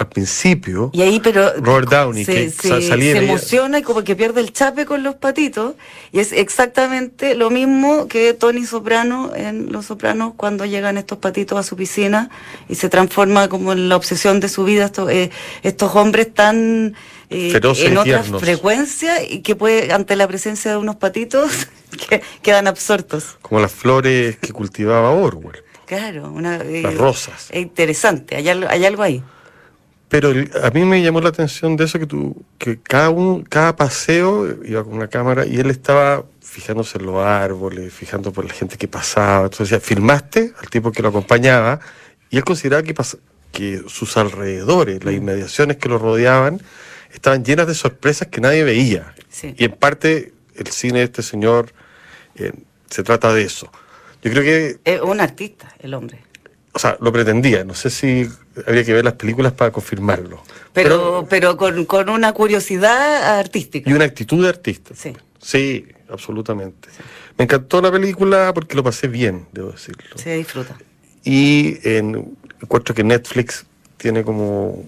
al 0.02 0.10
principio, 0.10 0.90
y 0.94 1.02
ahí, 1.02 1.20
pero 1.20 1.54
Robert 1.58 1.90
Downey, 1.90 2.26
se, 2.26 2.50
se, 2.50 3.18
emociona 3.18 3.80
y 3.80 3.82
como 3.82 4.04
que 4.04 4.16
pierde 4.16 4.42
el 4.42 4.52
chape 4.52 4.86
con 4.86 5.04
los 5.04 5.16
patitos, 5.16 5.76
y 6.12 6.20
es 6.20 6.32
exactamente 6.32 7.36
lo 7.36 7.50
mismo 7.50 8.08
que 8.08 8.34
Tony 8.34 8.66
Soprano 8.66 9.32
en 9.36 9.72
Los 9.72 9.86
Sopranos 9.86 10.34
cuando 10.36 10.66
llegan 10.66 10.98
estos 10.98 11.20
patitos 11.20 11.60
a 11.60 11.64
su 11.64 11.76
piscina 11.76 12.30
y 12.68 12.76
se 12.76 12.90
transforma 12.90 13.48
como 13.48 13.74
en 13.74 13.90
la 13.90 13.96
obsesión 13.96 14.40
de 14.40 14.50
su 14.50 14.64
vida 14.64 14.86
estos, 14.86 15.10
eh, 15.12 15.32
estos 15.64 15.96
hombres 15.96 16.34
tan 16.34 16.96
eh, 17.30 17.60
en 17.64 17.98
otra 17.98 18.24
frecuencia 18.24 19.24
y 19.24 19.40
que 19.40 19.56
puede, 19.56 19.94
ante 19.94 20.16
la 20.16 20.28
presencia 20.28 20.72
de 20.72 20.78
unos 20.78 20.98
patitos, 20.98 21.68
que 22.10 22.22
quedan 22.42 22.68
absortos. 22.68 23.38
Como 23.42 23.62
las 23.62 23.72
flores 23.72 24.38
que 24.38 24.52
cultivaba 24.52 25.12
Orwell. 25.12 25.64
Claro, 25.86 26.32
una, 26.32 26.58
eh, 26.58 26.82
las 26.84 26.96
rosas. 26.96 27.48
Es 27.50 27.62
interesante, 27.62 28.36
hay, 28.36 28.48
hay 28.48 28.86
algo 28.86 29.04
ahí. 29.04 29.24
Pero 30.12 30.34
a 30.62 30.70
mí 30.72 30.84
me 30.84 31.02
llamó 31.02 31.22
la 31.22 31.30
atención 31.30 31.78
de 31.78 31.86
eso 31.86 31.98
que 31.98 32.06
tú, 32.06 32.36
que 32.58 32.78
cada 32.78 33.10
un, 33.10 33.44
cada 33.44 33.78
paseo 33.78 34.62
iba 34.66 34.84
con 34.84 34.92
una 34.92 35.08
cámara 35.08 35.46
y 35.46 35.58
él 35.58 35.70
estaba 35.70 36.26
fijándose 36.42 36.98
en 36.98 37.06
los 37.06 37.24
árboles, 37.24 37.94
fijando 37.94 38.34
por 38.34 38.44
la 38.44 38.54
gente 38.54 38.76
que 38.76 38.90
pasaba. 38.90 39.46
Entonces 39.46 39.70
decía, 39.70 39.80
filmaste 39.80 40.52
al 40.62 40.70
tipo 40.70 40.92
que 40.92 41.02
lo 41.02 41.08
acompañaba 41.08 41.80
y 42.30 42.36
él 42.36 42.44
consideraba 42.44 42.84
que, 42.84 42.94
que 43.54 43.84
sus 43.88 44.18
alrededores, 44.18 45.02
las 45.06 45.14
inmediaciones 45.14 45.78
que 45.78 45.88
lo 45.88 45.98
rodeaban, 45.98 46.62
estaban 47.14 47.46
llenas 47.46 47.68
de 47.68 47.74
sorpresas 47.74 48.28
que 48.28 48.42
nadie 48.42 48.66
veía. 48.66 49.16
Y 49.42 49.64
en 49.64 49.72
parte 49.72 50.34
el 50.58 50.68
cine 50.68 51.00
de 51.00 51.06
este 51.06 51.24
señor 51.24 51.72
eh, 52.36 52.52
se 52.90 53.04
trata 53.04 53.34
de 53.34 53.44
eso. 53.44 53.72
Yo 54.22 54.30
creo 54.30 54.44
que... 54.44 54.78
Es 54.84 55.00
un 55.00 55.22
artista, 55.22 55.74
el 55.80 55.94
hombre 55.94 56.20
o 56.74 56.80
sea, 56.80 56.98
lo 57.00 57.12
pretendía. 57.12 57.64
No 57.64 57.74
sé 57.74 57.90
si 57.90 58.30
habría 58.66 58.84
que 58.84 58.94
ver 58.94 59.06
las 59.06 59.14
películas 59.14 59.54
para 59.54 59.72
confirmarlo. 59.72 60.44
Pero, 60.74 61.26
pero, 61.30 61.58
con, 61.58 62.10
una 62.10 62.34
curiosidad 62.34 63.40
artística. 63.40 63.90
Y 63.90 63.94
una 63.94 64.06
actitud 64.06 64.44
de 64.44 64.50
artista. 64.50 64.94
Sí. 64.96 65.14
Sí, 65.40 65.88
absolutamente. 66.10 66.90
Me 67.38 67.46
encantó 67.46 67.82
la 67.82 67.92
película 67.92 68.52
porque 68.54 68.76
lo 68.76 68.84
pasé 68.84 69.08
bien, 69.08 69.48
debo 69.52 69.72
decirlo. 69.72 70.18
Se 70.18 70.36
disfruta. 70.36 70.78
Y 71.24 71.78
en, 71.88 72.38
encuentro 72.62 72.94
que 72.94 73.04
Netflix 73.04 73.66
tiene 73.98 74.24
como 74.24 74.86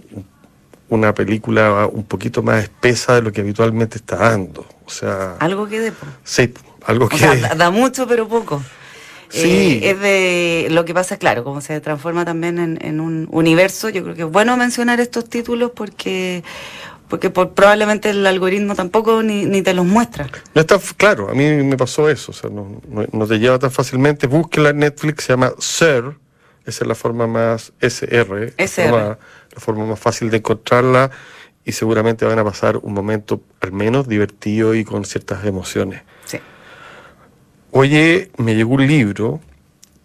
una 0.89 1.13
película 1.13 1.87
un 1.91 2.03
poquito 2.03 2.43
más 2.43 2.63
espesa 2.63 3.15
de 3.15 3.21
lo 3.21 3.31
que 3.31 3.41
habitualmente 3.41 3.97
está 3.97 4.17
dando. 4.17 4.65
O 4.85 4.89
sea. 4.89 5.37
Algo 5.39 5.67
que 5.67 5.79
dé. 5.79 5.93
Sí, 6.23 6.53
algo 6.85 7.09
que. 7.09 7.17
da 7.57 7.71
mucho, 7.71 8.07
pero 8.07 8.27
poco. 8.27 8.61
Sí. 9.29 9.79
Eh, 9.83 9.89
es 9.89 9.99
de 9.99 10.67
lo 10.71 10.85
que 10.85 10.93
pasa, 10.93 11.17
claro, 11.17 11.43
como 11.43 11.61
se 11.61 11.79
transforma 11.81 12.25
también 12.25 12.77
en, 12.81 12.99
un 12.99 13.27
universo. 13.31 13.89
Yo 13.89 14.03
creo 14.03 14.15
que 14.15 14.21
es 14.23 14.29
bueno 14.29 14.55
mencionar 14.57 14.99
estos 14.99 15.29
títulos 15.29 15.71
porque 15.75 16.43
porque 17.09 17.29
por, 17.29 17.51
probablemente 17.51 18.09
el 18.09 18.25
algoritmo 18.25 18.73
tampoco 18.73 19.21
ni, 19.21 19.45
ni, 19.45 19.61
te 19.61 19.73
los 19.73 19.85
muestra. 19.85 20.27
No 20.55 20.61
está 20.61 20.79
claro, 20.97 21.29
a 21.29 21.35
mí 21.35 21.45
me 21.45 21.77
pasó 21.77 22.09
eso, 22.09 22.31
o 22.31 22.33
sea, 22.33 22.49
no, 22.49 22.81
no, 23.11 23.27
te 23.27 23.37
lleva 23.37 23.59
tan 23.59 23.71
fácilmente. 23.71 24.25
Búsquela 24.25 24.69
en 24.69 24.79
Netflix, 24.79 25.25
se 25.25 25.33
llama 25.33 25.53
SER, 25.59 26.15
esa 26.65 26.83
es 26.83 26.87
la 26.87 26.95
forma 26.95 27.27
más 27.27 27.73
SR, 27.79 28.53
SR. 28.57 28.91
La, 28.91 29.17
forma, 29.57 29.85
más 29.85 29.99
fácil 29.99 30.31
de 30.31 30.37
encontrarla 30.37 31.11
y 31.65 31.73
seguramente 31.73 32.25
van 32.25 32.39
a 32.39 32.43
pasar 32.43 32.77
un 32.77 32.93
momento 32.93 33.41
al 33.61 33.71
menos 33.73 34.07
divertido 34.07 34.73
y 34.73 34.83
con 34.83 35.05
ciertas 35.05 35.45
emociones. 35.45 36.01
Sí. 36.25 36.39
Oye, 37.75 38.29
me 38.37 38.53
llegó 38.53 38.75
un 38.75 38.85
libro 38.85 39.41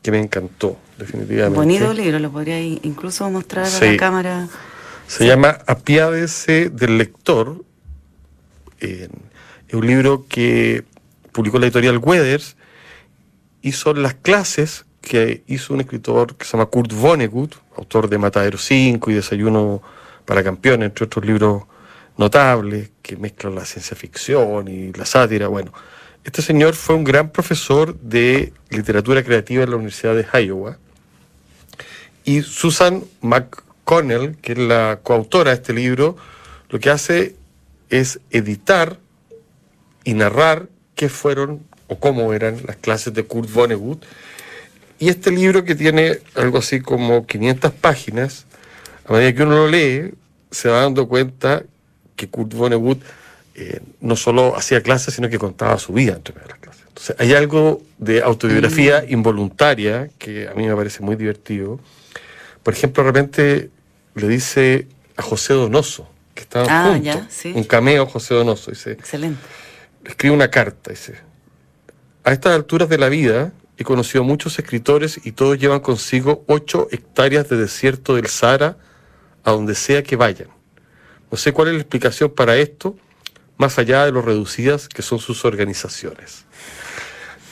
que 0.03 0.11
me 0.11 0.19
encantó, 0.19 0.79
definitivamente. 0.97 1.59
Bonito 1.59 1.93
libro, 1.93 2.19
lo 2.19 2.33
podría 2.33 2.59
incluso 2.59 3.29
mostrar 3.29 3.67
a 3.67 3.79
la 3.79 3.97
cámara. 3.99 4.49
Se 5.07 5.27
llama 5.27 5.59
Apiádese 5.67 6.71
del 6.71 6.97
lector. 6.97 7.63
es 8.81 9.11
un 9.71 9.87
libro 9.87 10.25
que 10.27 10.83
publicó 11.33 11.59
la 11.59 11.67
editorial 11.67 11.99
Weathers 11.99 12.57
y 13.61 13.73
son 13.73 14.03
las 14.03 14.15
clases 14.15 14.87
que 15.03 15.43
hizo 15.47 15.75
un 15.75 15.81
escritor 15.81 16.37
que 16.37 16.47
se 16.47 16.53
llama 16.53 16.71
Kurt 16.71 16.95
Vonnegut, 16.95 17.55
autor 17.77 18.09
de 18.09 18.17
Matadero 18.17 18.57
5 18.57 19.11
y 19.11 19.15
Desayuno 19.15 19.83
para 20.25 20.43
Campeones, 20.43 20.87
entre 20.87 21.05
otros 21.05 21.23
libros 21.23 21.65
notables 22.17 22.93
que 23.03 23.19
mezclan 23.19 23.55
la 23.55 23.67
ciencia 23.67 23.95
ficción 23.95 24.69
y 24.69 24.91
la 24.95 25.05
sátira. 25.05 25.49
Bueno, 25.49 25.71
este 26.25 26.43
señor 26.43 26.75
fue 26.75 26.95
un 26.95 27.05
gran 27.05 27.31
profesor 27.31 27.99
de 28.01 28.53
literatura 28.71 29.23
creativa 29.23 29.65
en 29.65 29.71
la 29.71 29.77
Universidad 29.77 30.15
de 30.15 30.27
Iowa. 30.45 30.79
Y 32.25 32.43
Susan 32.43 33.05
McConnell, 33.23 34.37
que 34.37 34.53
es 34.53 34.59
la 34.59 35.01
coautora 35.03 35.51
de 35.51 35.57
este 35.57 35.73
libro, 35.73 36.17
lo 36.69 36.79
que 36.79 36.91
hace 36.91 37.37
es 37.89 38.21
editar 38.31 38.99
y 40.05 40.15
narrar 40.15 40.69
qué 40.95 41.09
fueron 41.09 41.63
o 41.87 41.99
cómo 41.99 42.33
eran 42.33 42.59
las 42.67 42.77
clases 42.77 43.15
de 43.15 43.25
Kurt 43.25 43.51
Vonnegut. 43.51 44.05
Y 44.99 45.09
este 45.09 45.31
libro 45.31 45.65
que 45.65 45.75
tiene 45.75 46.19
algo 46.35 46.59
así 46.59 46.81
como 46.81 47.27
500 47.27 47.73
páginas, 47.73 48.47
a 49.07 49.13
medida 49.13 49.35
que 49.35 49.43
uno 49.45 49.57
lo 49.57 49.69
lee, 49.69 50.13
se 50.51 50.69
va 50.69 50.83
dando 50.83 51.09
cuenta 51.09 51.63
que 52.17 52.29
Kurt 52.29 52.53
Vonnegut 52.53 53.03
eh, 53.61 53.81
no 54.01 54.15
solo 54.15 54.57
hacía 54.57 54.83
clases, 54.83 55.15
sino 55.15 55.29
que 55.29 55.37
contaba 55.37 55.77
su 55.79 55.93
vida 55.93 56.13
entre 56.13 56.35
las 56.47 56.59
clases. 56.59 56.85
Entonces, 56.87 57.17
hay 57.19 57.35
algo 57.35 57.83
de 57.99 58.23
autobiografía 58.23 59.03
mm. 59.03 59.13
involuntaria 59.13 60.11
que 60.17 60.47
a 60.47 60.55
mí 60.55 60.65
me 60.65 60.77
parece 60.77 61.03
muy 61.03 61.17
divertido. 61.17 61.81
Por 62.63 62.73
ejemplo, 62.73 63.03
de 63.03 63.09
repente 63.09 63.71
le 64.15 64.29
dice 64.29 64.87
a 65.17 65.23
José 65.23 65.55
Donoso, 65.55 66.09
que 66.35 66.43
estaba 66.43 66.67
ah, 66.69 66.93
juntos, 66.93 67.45
un 67.53 67.65
cameo 67.65 68.07
José 68.07 68.35
Donoso, 68.35 68.71
dice, 68.71 68.93
Excelente. 68.93 69.41
escribe 70.05 70.37
una 70.37 70.51
carta, 70.51 70.91
dice, 70.91 71.15
a 72.23 72.33
estas 72.33 72.55
alturas 72.55 72.89
de 72.89 72.99
la 72.99 73.09
vida 73.09 73.53
he 73.77 73.83
conocido 73.83 74.23
muchos 74.23 74.57
escritores 74.59 75.21
y 75.25 75.33
todos 75.33 75.59
llevan 75.59 75.81
consigo 75.81 76.45
ocho 76.47 76.87
hectáreas 76.93 77.49
de 77.49 77.57
desierto 77.57 78.15
del 78.15 78.27
Sahara 78.27 78.77
a 79.43 79.51
donde 79.51 79.75
sea 79.75 80.05
que 80.05 80.15
vayan. 80.15 80.49
No 81.31 81.37
sé 81.37 81.53
cuál 81.53 81.69
es 81.69 81.75
la 81.75 81.81
explicación 81.81 82.31
para 82.31 82.57
esto, 82.57 82.97
más 83.59 83.79
allá 83.79 84.07
de 84.07 84.13
lo 84.13 84.23
reducidas 84.23 84.89
que 84.89 85.03
son 85.03 85.19
sus 85.19 85.45
organizaciones. 85.45 86.45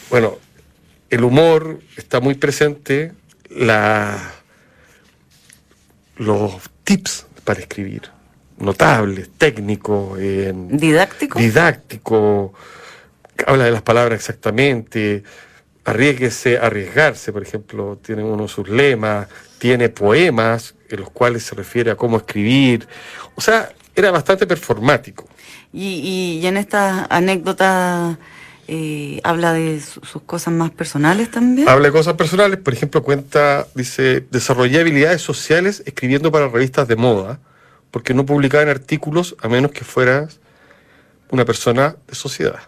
Bueno, 0.08 0.38
el 1.10 1.24
humor 1.24 1.80
está 1.96 2.20
muy 2.20 2.34
presente, 2.34 3.12
la, 3.50 4.32
los 6.16 6.54
tips 6.84 7.26
para 7.44 7.60
escribir, 7.60 8.02
notables, 8.58 9.28
técnicos, 9.36 10.18
didáctico. 10.18 11.38
Didáctico, 11.38 12.54
habla 13.46 13.64
de 13.64 13.70
las 13.72 13.82
palabras 13.82 14.20
exactamente, 14.20 15.24
arriesguese, 15.84 16.58
arriesgarse, 16.58 17.32
por 17.32 17.42
ejemplo, 17.42 17.98
tiene 18.02 18.22
uno 18.22 18.44
de 18.44 18.48
sus 18.48 18.68
lemas, 18.68 19.28
tiene 19.58 19.88
poemas 19.88 20.74
en 20.88 21.00
los 21.00 21.10
cuales 21.10 21.42
se 21.42 21.54
refiere 21.54 21.90
a 21.90 21.96
cómo 21.96 22.16
escribir, 22.18 22.86
o 23.34 23.40
sea, 23.40 23.72
era 23.94 24.10
bastante 24.10 24.46
performático. 24.46 25.28
Y, 25.72 26.38
y, 26.40 26.46
en 26.46 26.56
estas 26.56 27.06
anécdotas 27.10 28.16
eh, 28.68 29.20
habla 29.24 29.52
de 29.52 29.80
sus 29.80 30.22
cosas 30.22 30.54
más 30.54 30.70
personales 30.70 31.30
también. 31.30 31.68
Habla 31.68 31.88
de 31.88 31.92
cosas 31.92 32.14
personales, 32.14 32.58
por 32.58 32.72
ejemplo, 32.72 33.02
cuenta, 33.02 33.66
dice, 33.74 34.24
desarrollé 34.30 34.80
habilidades 34.80 35.22
sociales 35.22 35.82
escribiendo 35.86 36.32
para 36.32 36.48
revistas 36.48 36.88
de 36.88 36.96
moda, 36.96 37.38
porque 37.90 38.14
no 38.14 38.26
publicaba 38.26 38.62
en 38.62 38.70
artículos 38.70 39.36
a 39.40 39.48
menos 39.48 39.70
que 39.70 39.84
fueras 39.84 40.40
una 41.30 41.44
persona 41.44 41.96
de 42.06 42.14
sociedad. 42.14 42.60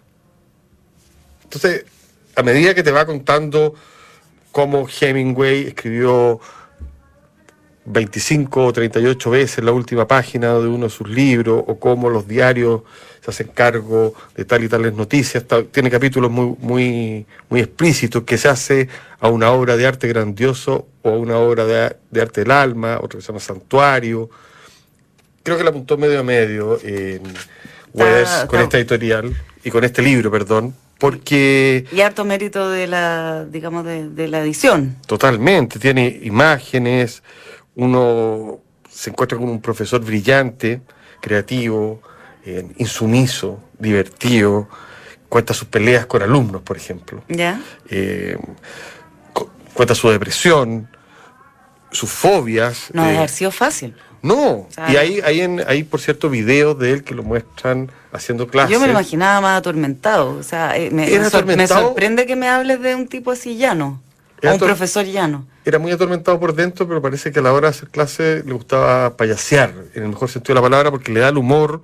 Entonces, 1.44 1.84
a 2.36 2.42
medida 2.42 2.74
que 2.74 2.82
te 2.82 2.92
va 2.92 3.06
contando 3.06 3.74
cómo 4.52 4.86
Hemingway 4.88 5.68
escribió 5.68 6.40
25 7.88 8.66
o 8.66 8.72
38 8.72 9.30
veces 9.30 9.64
la 9.64 9.72
última 9.72 10.06
página 10.06 10.54
de 10.54 10.68
uno 10.68 10.84
de 10.84 10.90
sus 10.90 11.08
libros, 11.08 11.62
o 11.66 11.78
cómo 11.78 12.10
los 12.10 12.28
diarios 12.28 12.82
se 13.20 13.30
hacen 13.30 13.48
cargo 13.48 14.14
de 14.36 14.44
tal 14.44 14.64
y 14.64 14.68
tales 14.68 14.94
noticias. 14.94 15.44
tiene 15.70 15.90
capítulos 15.90 16.30
muy, 16.30 16.54
muy, 16.60 17.26
muy 17.48 17.60
explícitos 17.60 18.22
que 18.24 18.38
se 18.38 18.48
hace 18.48 18.88
a 19.20 19.28
una 19.28 19.50
obra 19.50 19.76
de 19.76 19.86
arte 19.86 20.08
grandioso 20.08 20.86
o 21.02 21.10
a 21.10 21.16
una 21.16 21.38
obra 21.38 21.64
de, 21.64 22.20
arte 22.20 22.42
del 22.42 22.50
alma, 22.50 22.98
otro 23.02 23.18
que 23.18 23.22
se 23.22 23.28
llama 23.28 23.40
Santuario. 23.40 24.30
Creo 25.42 25.56
que 25.56 25.64
la 25.64 25.70
apuntó 25.70 25.96
medio 25.96 26.20
a 26.20 26.22
medio 26.22 26.78
en 26.82 27.22
Weathers 27.92 28.46
con 28.46 28.60
esta 28.60 28.78
editorial 28.78 29.34
y 29.64 29.70
con 29.70 29.84
este 29.84 30.02
libro, 30.02 30.30
perdón, 30.30 30.74
porque... 30.98 31.86
Y 31.92 32.00
harto 32.00 32.24
mérito 32.24 32.68
de 32.70 32.86
la, 32.86 33.46
digamos, 33.50 33.84
de, 33.84 34.08
de 34.08 34.28
la 34.28 34.40
edición. 34.40 34.96
Totalmente, 35.06 35.78
tiene 35.78 36.20
imágenes, 36.22 37.22
uno 37.78 38.58
se 38.90 39.10
encuentra 39.10 39.38
con 39.38 39.48
un 39.48 39.60
profesor 39.60 40.04
brillante, 40.04 40.80
creativo, 41.20 42.02
eh, 42.44 42.66
insumiso, 42.78 43.60
divertido, 43.78 44.68
cuenta 45.28 45.54
sus 45.54 45.68
peleas 45.68 46.04
con 46.06 46.20
alumnos, 46.22 46.62
por 46.62 46.76
ejemplo. 46.76 47.22
¿Ya? 47.28 47.60
Eh, 47.88 48.36
cuenta 49.74 49.94
su 49.94 50.10
depresión, 50.10 50.88
sus 51.92 52.10
fobias. 52.10 52.90
No 52.92 53.08
eh, 53.08 53.16
haber 53.16 53.30
sido 53.30 53.52
fácil. 53.52 53.94
No, 54.22 54.66
y 54.88 54.96
hay, 54.96 55.20
hay, 55.20 55.42
en, 55.42 55.62
hay, 55.64 55.84
por 55.84 56.00
cierto, 56.00 56.28
videos 56.28 56.76
de 56.80 56.90
él 56.90 57.04
que 57.04 57.14
lo 57.14 57.22
muestran 57.22 57.92
haciendo 58.10 58.48
clases. 58.48 58.72
Yo 58.72 58.80
me 58.80 58.86
lo 58.86 58.92
imaginaba 58.92 59.40
más 59.40 59.58
atormentado. 59.60 60.36
O 60.36 60.42
sea, 60.42 60.74
me, 60.90 61.06
me, 61.06 61.68
sorprende 61.68 62.26
que 62.26 62.34
me 62.34 62.48
hables 62.48 62.80
de 62.82 62.96
un 62.96 63.06
tipo 63.06 63.30
así 63.30 63.56
llano. 63.56 64.02
A 64.42 64.54
un 64.54 64.58
profesor 64.58 65.04
llano. 65.04 65.46
Era 65.68 65.78
muy 65.78 65.92
atormentado 65.92 66.40
por 66.40 66.54
dentro, 66.54 66.88
pero 66.88 67.02
parece 67.02 67.30
que 67.30 67.40
a 67.40 67.42
la 67.42 67.52
hora 67.52 67.68
de 67.68 67.76
hacer 67.76 67.90
clase 67.90 68.42
le 68.42 68.54
gustaba 68.54 69.18
payasear, 69.18 69.74
en 69.92 70.02
el 70.02 70.08
mejor 70.08 70.30
sentido 70.30 70.54
de 70.54 70.60
la 70.62 70.62
palabra, 70.62 70.90
porque 70.90 71.12
le 71.12 71.20
da 71.20 71.28
al 71.28 71.36
humor 71.36 71.82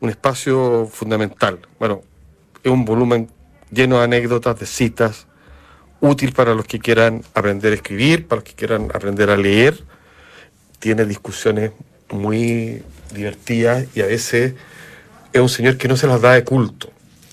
un 0.00 0.10
espacio 0.10 0.86
fundamental. 0.92 1.58
Bueno, 1.78 2.02
es 2.62 2.70
un 2.70 2.84
volumen 2.84 3.30
lleno 3.72 3.96
de 3.96 4.04
anécdotas, 4.04 4.60
de 4.60 4.66
citas, 4.66 5.26
útil 6.02 6.34
para 6.34 6.54
los 6.54 6.66
que 6.66 6.78
quieran 6.78 7.22
aprender 7.32 7.72
a 7.72 7.76
escribir, 7.76 8.28
para 8.28 8.42
los 8.42 8.44
que 8.44 8.56
quieran 8.56 8.90
aprender 8.92 9.30
a 9.30 9.38
leer. 9.38 9.82
Tiene 10.78 11.06
discusiones 11.06 11.70
muy 12.10 12.82
divertidas 13.14 13.86
y 13.94 14.02
a 14.02 14.06
veces 14.06 14.52
es 15.32 15.40
un 15.40 15.48
señor 15.48 15.78
que 15.78 15.88
no 15.88 15.96
se 15.96 16.06
las 16.06 16.20
da 16.20 16.34
de 16.34 16.44
culto. 16.44 16.90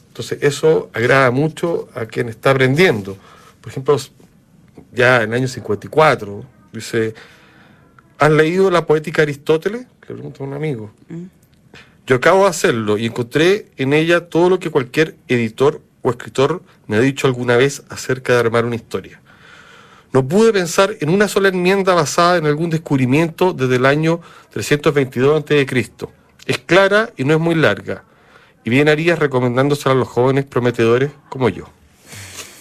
Entonces 0.08 0.38
eso 0.42 0.90
agrada 0.94 1.32
mucho 1.32 1.90
a 1.96 2.06
quien 2.06 2.30
está 2.30 2.52
aprendiendo. 2.52 3.18
Por 3.60 3.72
ejemplo, 3.72 3.98
ya 4.92 5.24
en 5.24 5.30
el 5.30 5.40
año 5.40 5.48
54, 5.48 6.46
dice, 6.74 7.14
¿has 8.18 8.32
leído 8.32 8.70
la 8.72 8.86
poética 8.86 9.22
Aristóteles? 9.22 9.82
Le 10.08 10.16
pregunto 10.16 10.44
a 10.44 10.48
un 10.48 10.54
amigo. 10.54 10.92
Mm. 11.10 11.26
Yo 12.08 12.16
acabo 12.16 12.44
de 12.44 12.50
hacerlo 12.50 12.98
y 12.98 13.06
encontré 13.06 13.68
en 13.78 13.94
ella 13.94 14.28
todo 14.28 14.50
lo 14.50 14.60
que 14.60 14.70
cualquier 14.70 15.16
editor 15.28 15.82
o 16.02 16.10
escritor 16.10 16.62
me 16.88 16.98
ha 16.98 17.00
dicho 17.00 17.28
alguna 17.28 17.56
vez 17.58 17.84
acerca 17.90 18.34
de 18.34 18.40
armar 18.40 18.66
una 18.66 18.76
historia. 18.76 19.22
No 20.12 20.28
pude 20.28 20.52
pensar 20.52 20.98
en 21.00 21.10
una 21.10 21.30
sola 21.30 21.50
enmienda 21.50 21.94
basada 21.94 22.38
en 22.38 22.46
algún 22.46 22.70
descubrimiento 22.70 23.54
desde 23.54 23.78
el 23.78 23.86
año 23.86 24.20
322 24.50 25.44
a.C. 25.44 25.66
Es 26.48 26.58
clara 26.58 27.12
y 27.16 27.24
no 27.24 27.36
es 27.36 27.40
muy 27.40 27.56
larga. 27.56 28.04
Y 28.66 28.70
bien 28.70 28.90
harías 28.90 29.20
recomendándosela 29.20 29.94
a 29.94 29.98
los 29.98 30.08
jóvenes 30.08 30.46
prometedores 30.46 31.12
como 31.30 31.48
yo. 31.50 31.70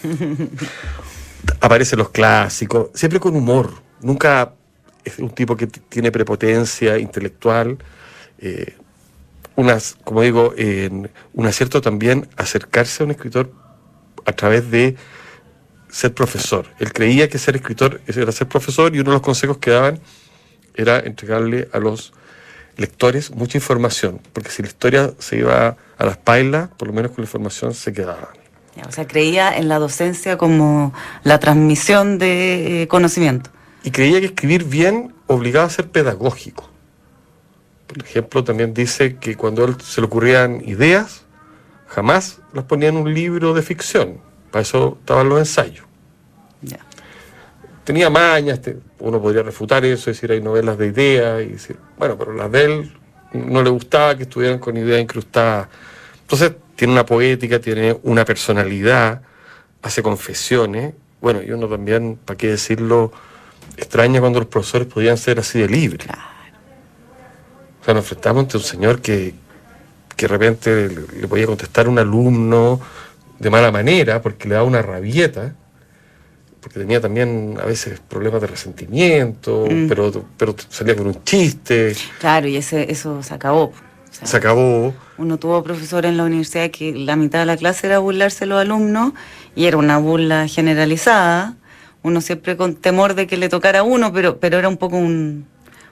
aparecen 1.60 1.98
los 1.98 2.10
clásicos, 2.10 2.90
siempre 2.94 3.20
con 3.20 3.36
humor. 3.36 3.70
Nunca 4.00 4.54
es 5.04 5.18
un 5.18 5.30
tipo 5.30 5.56
que 5.56 5.66
tiene 5.66 6.10
prepotencia 6.10 6.98
intelectual. 6.98 7.78
Eh, 8.38 8.74
unas, 9.56 9.96
como 10.04 10.22
digo, 10.22 10.54
un 11.34 11.46
acierto 11.46 11.80
también 11.80 12.28
acercarse 12.36 13.02
a 13.02 13.06
un 13.06 13.10
escritor 13.10 13.52
a 14.24 14.32
través 14.32 14.70
de 14.70 14.96
ser 15.90 16.14
profesor. 16.14 16.66
Él 16.78 16.92
creía 16.92 17.28
que 17.28 17.38
ser 17.38 17.56
escritor 17.56 18.00
era 18.06 18.32
ser 18.32 18.48
profesor 18.48 18.94
y 18.94 19.00
uno 19.00 19.10
de 19.10 19.16
los 19.16 19.22
consejos 19.22 19.58
que 19.58 19.70
daban 19.70 20.00
era 20.74 21.00
entregarle 21.00 21.68
a 21.72 21.78
los 21.78 22.12
lectores 22.76 23.30
mucha 23.32 23.58
información, 23.58 24.20
porque 24.32 24.50
si 24.50 24.62
la 24.62 24.68
historia 24.68 25.12
se 25.18 25.38
iba 25.38 25.76
a 25.98 26.06
las 26.06 26.16
pailas, 26.16 26.70
por 26.78 26.88
lo 26.88 26.94
menos 26.94 27.10
con 27.10 27.22
la 27.22 27.26
información 27.26 27.74
se 27.74 27.92
quedaba. 27.92 28.32
O 28.86 28.92
sea, 28.92 29.06
creía 29.06 29.56
en 29.56 29.68
la 29.68 29.78
docencia 29.78 30.38
como 30.38 30.92
la 31.22 31.38
transmisión 31.38 32.18
de 32.18 32.82
eh, 32.82 32.88
conocimiento. 32.88 33.50
Y 33.82 33.90
creía 33.90 34.20
que 34.20 34.26
escribir 34.26 34.64
bien 34.64 35.14
obligaba 35.26 35.66
a 35.66 35.70
ser 35.70 35.88
pedagógico. 35.88 36.68
Por 37.86 38.04
ejemplo, 38.04 38.44
también 38.44 38.72
dice 38.72 39.16
que 39.16 39.36
cuando 39.36 39.64
él 39.64 39.76
se 39.82 40.00
le 40.00 40.06
ocurrían 40.06 40.62
ideas, 40.66 41.24
jamás 41.88 42.40
las 42.52 42.64
ponía 42.64 42.88
en 42.88 42.96
un 42.96 43.12
libro 43.12 43.52
de 43.52 43.62
ficción. 43.62 44.20
Para 44.50 44.62
eso 44.62 44.96
estaban 45.00 45.28
los 45.28 45.38
ensayos. 45.38 45.86
Tenía 47.84 48.10
mañas, 48.10 48.60
uno 49.00 49.20
podría 49.20 49.42
refutar 49.42 49.84
eso, 49.84 50.10
decir, 50.10 50.30
hay 50.30 50.40
novelas 50.40 50.78
de 50.78 50.86
ideas, 50.86 51.42
y 51.42 51.46
decir, 51.46 51.76
bueno, 51.98 52.16
pero 52.16 52.32
las 52.32 52.52
de 52.52 52.64
él 52.64 52.92
no 53.32 53.62
le 53.62 53.70
gustaba 53.70 54.16
que 54.16 54.24
estuvieran 54.24 54.58
con 54.58 54.76
ideas 54.76 55.00
incrustadas. 55.00 55.68
Entonces, 56.22 56.52
tiene 56.80 56.94
una 56.94 57.04
poética, 57.04 57.60
tiene 57.60 57.98
una 58.04 58.24
personalidad, 58.24 59.20
hace 59.82 60.02
confesiones. 60.02 60.94
Bueno, 61.20 61.42
y 61.42 61.50
uno 61.50 61.68
también, 61.68 62.18
¿para 62.24 62.38
qué 62.38 62.46
decirlo? 62.46 63.12
Extraña 63.76 64.18
cuando 64.18 64.38
los 64.38 64.48
profesores 64.48 64.88
podían 64.88 65.18
ser 65.18 65.38
así 65.40 65.58
de 65.58 65.68
libres. 65.68 66.08
O 66.08 67.84
sea, 67.84 67.92
nos 67.92 68.04
enfrentamos 68.04 68.44
ante 68.44 68.56
un 68.56 68.62
señor 68.62 69.02
que, 69.02 69.34
que 70.16 70.26
de 70.26 70.28
repente 70.28 70.88
le, 70.88 71.28
podía 71.28 71.44
contestar 71.44 71.84
a 71.84 71.90
un 71.90 71.98
alumno 71.98 72.80
de 73.38 73.50
mala 73.50 73.70
manera 73.70 74.22
porque 74.22 74.48
le 74.48 74.54
daba 74.54 74.66
una 74.66 74.80
rabieta, 74.80 75.54
porque 76.62 76.78
tenía 76.80 76.98
también 76.98 77.58
a 77.62 77.66
veces 77.66 78.00
problemas 78.00 78.40
de 78.40 78.46
resentimiento, 78.46 79.66
mm. 79.70 79.86
pero, 79.86 80.24
pero 80.38 80.56
salía 80.70 80.96
con 80.96 81.08
un 81.08 81.24
chiste. 81.24 81.94
Claro, 82.20 82.48
y 82.48 82.56
ese, 82.56 82.90
eso 82.90 83.22
se 83.22 83.34
acabó 83.34 83.70
se 84.22 84.36
acabó. 84.36 84.94
Uno 85.18 85.38
tuvo 85.38 85.62
profesor 85.62 86.06
en 86.06 86.16
la 86.16 86.24
universidad 86.24 86.70
que 86.70 86.92
la 86.92 87.16
mitad 87.16 87.40
de 87.40 87.46
la 87.46 87.56
clase 87.56 87.86
era 87.86 87.98
burlarse 87.98 88.40
de 88.40 88.46
los 88.46 88.60
alumnos 88.60 89.12
y 89.54 89.66
era 89.66 89.76
una 89.76 89.98
burla 89.98 90.48
generalizada. 90.48 91.56
Uno 92.02 92.20
siempre 92.20 92.56
con 92.56 92.76
temor 92.76 93.14
de 93.14 93.26
que 93.26 93.36
le 93.36 93.48
tocara 93.48 93.80
a 93.80 93.82
uno, 93.82 94.12
pero, 94.12 94.38
pero 94.38 94.58
era 94.58 94.68
un 94.68 94.76
poco 94.76 94.96
un, 94.96 95.46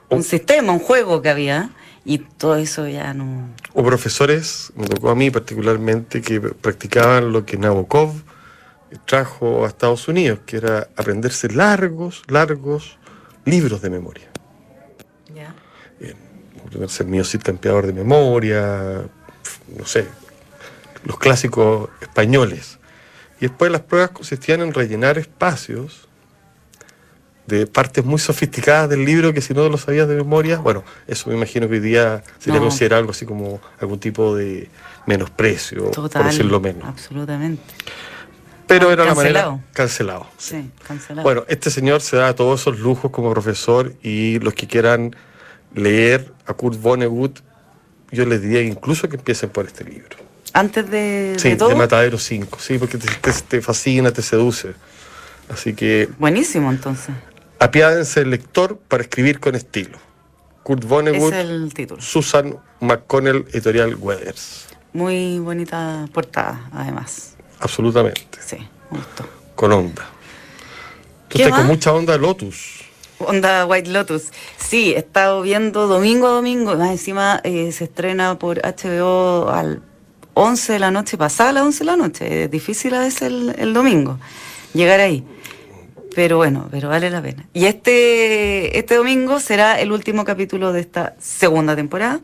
un 0.09 0.23
sistema, 0.23 0.73
un 0.73 0.79
juego 0.79 1.23
que 1.23 1.29
había. 1.29 1.71
Y 2.05 2.19
todo 2.19 2.57
eso 2.57 2.89
ya 2.89 3.13
no. 3.13 3.49
O 3.75 3.85
profesores, 3.85 4.73
me 4.77 4.87
tocó 4.87 5.11
a 5.11 5.15
mí 5.15 5.31
particularmente, 5.31 6.23
que 6.23 6.41
practicaban 6.41 7.33
lo 7.33 7.45
que 7.45 7.59
Nabokov 7.59 8.13
trajo 9.05 9.67
a 9.67 9.69
Estados 9.69 10.09
Unidos, 10.09 10.39
que 10.47 10.57
era 10.57 10.89
aprenderse 10.97 11.53
largos, 11.53 12.23
largos 12.29 12.99
libros 13.45 13.83
de 13.83 13.91
memoria. 13.91 14.29
Ya 15.35 15.55
ser 16.89 17.07
mío 17.07 17.25
Cid 17.25 17.43
campeador 17.43 17.87
de 17.87 17.93
memoria, 17.93 19.03
no 19.77 19.87
sé, 19.87 20.07
los 21.05 21.19
clásicos 21.19 21.91
españoles. 22.01 22.79
Y 23.41 23.47
después 23.47 23.71
las 23.71 23.83
pruebas 23.83 24.11
consistían 24.11 24.61
en 24.61 24.75
rellenar 24.75 25.19
espacios 25.19 26.09
de 27.47 27.67
partes 27.67 28.05
muy 28.05 28.19
sofisticadas 28.19 28.91
del 28.91 29.05
libro 29.05 29.33
que 29.33 29.41
si 29.41 29.55
no 29.55 29.69
lo 29.69 29.79
sabías 29.79 30.07
de 30.07 30.17
memoria, 30.17 30.59
bueno, 30.59 30.85
eso 31.07 31.31
me 31.31 31.37
imagino 31.37 31.67
que 31.67 31.75
hoy 31.75 31.81
día 31.81 32.23
se 32.39 32.53
le 32.53 32.59
considera 32.59 32.99
algo 32.99 33.13
así 33.13 33.25
como 33.25 33.61
algún 33.81 33.99
tipo 33.99 34.37
de 34.37 34.69
menosprecio, 35.07 35.91
por 35.93 36.25
decirlo 36.25 36.61
menos. 36.61 36.85
Absolutamente. 36.87 37.63
Pero 38.67 38.93
era 38.93 39.07
la 39.07 39.15
manera 39.15 39.59
cancelado. 39.73 40.27
Sí, 40.37 40.71
cancelado. 40.87 41.23
Bueno, 41.23 41.45
este 41.49 41.71
señor 41.71 42.03
se 42.03 42.19
da 42.19 42.35
todos 42.35 42.61
esos 42.61 42.79
lujos 42.79 43.11
como 43.11 43.33
profesor 43.33 43.95
y 44.03 44.39
los 44.41 44.53
que 44.53 44.67
quieran 44.67 45.17
leer 45.75 46.33
a 46.47 46.55
Kurt 46.55 46.81
Vonnegut, 46.81 47.41
yo 48.11 48.25
les 48.25 48.41
diría 48.41 48.63
incluso 48.63 49.09
que 49.09 49.17
empiecen 49.17 49.51
por 49.51 49.67
este 49.67 49.85
libro. 49.85 50.17
Antes 50.53 50.91
de, 50.91 51.37
sí, 51.39 51.55
de, 51.55 51.75
Matadero 51.75 52.19
5, 52.19 52.59
sí, 52.59 52.79
porque 52.79 52.99
te, 52.99 53.61
fascina, 53.61 54.11
te 54.11 54.23
seduce. 54.23 54.75
Así 55.49 55.75
que... 55.75 56.09
Buenísimo, 56.19 56.71
entonces. 56.71 57.15
Apiádense 57.59 58.21
el 58.21 58.31
lector 58.31 58.79
para 58.89 59.03
escribir 59.03 59.41
con 59.41 59.55
estilo. 59.55 59.99
Kurt 60.63 60.85
Vonnegut, 60.85 61.33
es 61.33 61.39
el 61.39 61.73
título. 61.75 62.01
Susan 62.01 62.57
McConnell, 62.81 63.47
editorial 63.53 63.95
Weathers. 63.95 64.67
Muy 64.93 65.39
bonita 65.39 66.09
portada, 66.13 66.69
además. 66.73 67.37
Absolutamente. 67.61 68.39
Sí, 68.45 68.57
gustó. 68.91 69.29
Con 69.55 69.73
onda. 69.73 70.07
Tú 71.29 71.39
estás 71.39 71.59
con 71.59 71.67
mucha 71.67 71.93
onda 71.93 72.17
Lotus. 72.17 72.78
Onda 73.19 73.67
White 73.67 73.91
Lotus. 73.91 74.33
Sí, 74.59 74.93
he 74.95 74.99
estado 74.99 75.43
viendo 75.43 75.87
domingo 75.87 76.29
a 76.29 76.31
domingo, 76.31 76.77
más 76.77 76.91
encima 76.91 77.41
eh, 77.45 77.73
se 77.73 77.85
estrena 77.85 78.39
por 78.39 78.59
HBO 78.59 79.51
al 79.51 79.83
11 80.35 80.75
de 80.75 80.79
la 80.79 80.91
noche, 80.91 81.17
pasada 81.17 81.51
a 81.51 81.53
las 81.55 81.65
11 81.65 81.79
de 81.81 81.85
la 81.85 81.97
noche. 81.97 82.45
Es 82.45 82.51
difícil 82.51 82.95
a 82.95 83.01
veces 83.01 83.23
el, 83.23 83.73
domingo 83.75 84.19
llegar 84.73 85.01
ahí. 85.01 85.25
Pero 86.15 86.37
bueno, 86.37 86.69
pero 86.71 86.89
vale 86.89 87.11
la 87.11 87.21
pena. 87.23 87.49
Y 87.53 87.67
este, 87.67 88.79
este 88.79 88.97
domingo 88.97 89.41
será 89.41 89.81
el 89.81 89.93
último 89.93 90.25
capítulo 90.25 90.73
de 90.73 90.81
esta 90.81 91.15
segunda 91.19 91.77
temporada. 91.77 92.21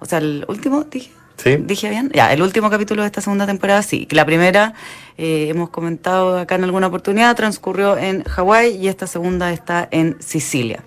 O 0.00 0.06
sea, 0.06 0.18
el 0.18 0.44
último, 0.48 0.84
dije. 0.84 1.10
¿Dije 1.44 1.90
bien? 1.90 2.10
Ya, 2.14 2.32
el 2.32 2.42
último 2.42 2.70
capítulo 2.70 3.02
de 3.02 3.06
esta 3.06 3.20
segunda 3.20 3.46
temporada, 3.46 3.82
sí. 3.82 4.06
La 4.10 4.24
primera, 4.24 4.74
eh, 5.18 5.48
hemos 5.48 5.70
comentado 5.70 6.38
acá 6.38 6.54
en 6.54 6.64
alguna 6.64 6.86
oportunidad, 6.86 7.34
transcurrió 7.34 7.96
en 7.96 8.22
Hawái 8.24 8.76
y 8.76 8.88
esta 8.88 9.06
segunda 9.06 9.52
está 9.52 9.88
en 9.90 10.16
Sicilia. 10.20 10.82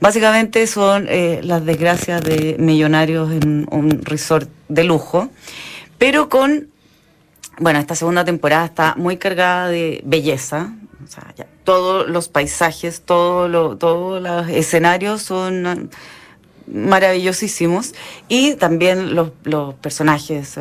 Básicamente 0.00 0.66
son 0.66 1.06
eh, 1.08 1.40
las 1.42 1.64
desgracias 1.64 2.22
de 2.22 2.56
millonarios 2.58 3.30
en 3.30 3.66
un 3.70 4.02
resort 4.02 4.48
de 4.68 4.84
lujo, 4.84 5.28
pero 5.98 6.28
con, 6.28 6.68
bueno, 7.58 7.78
esta 7.78 7.94
segunda 7.94 8.24
temporada 8.24 8.64
está 8.64 8.94
muy 8.96 9.16
cargada 9.16 9.68
de 9.68 10.00
belleza, 10.04 10.74
o 11.04 11.06
sea, 11.06 11.32
todos 11.64 12.08
los 12.08 12.28
paisajes, 12.28 13.02
todo 13.02 13.46
lo, 13.48 13.76
todos 13.76 14.20
los 14.22 14.48
escenarios 14.48 15.22
son 15.22 15.90
maravillosísimos. 16.66 17.94
Y 18.28 18.54
también 18.54 19.14
los, 19.14 19.30
los 19.44 19.74
personajes, 19.74 20.58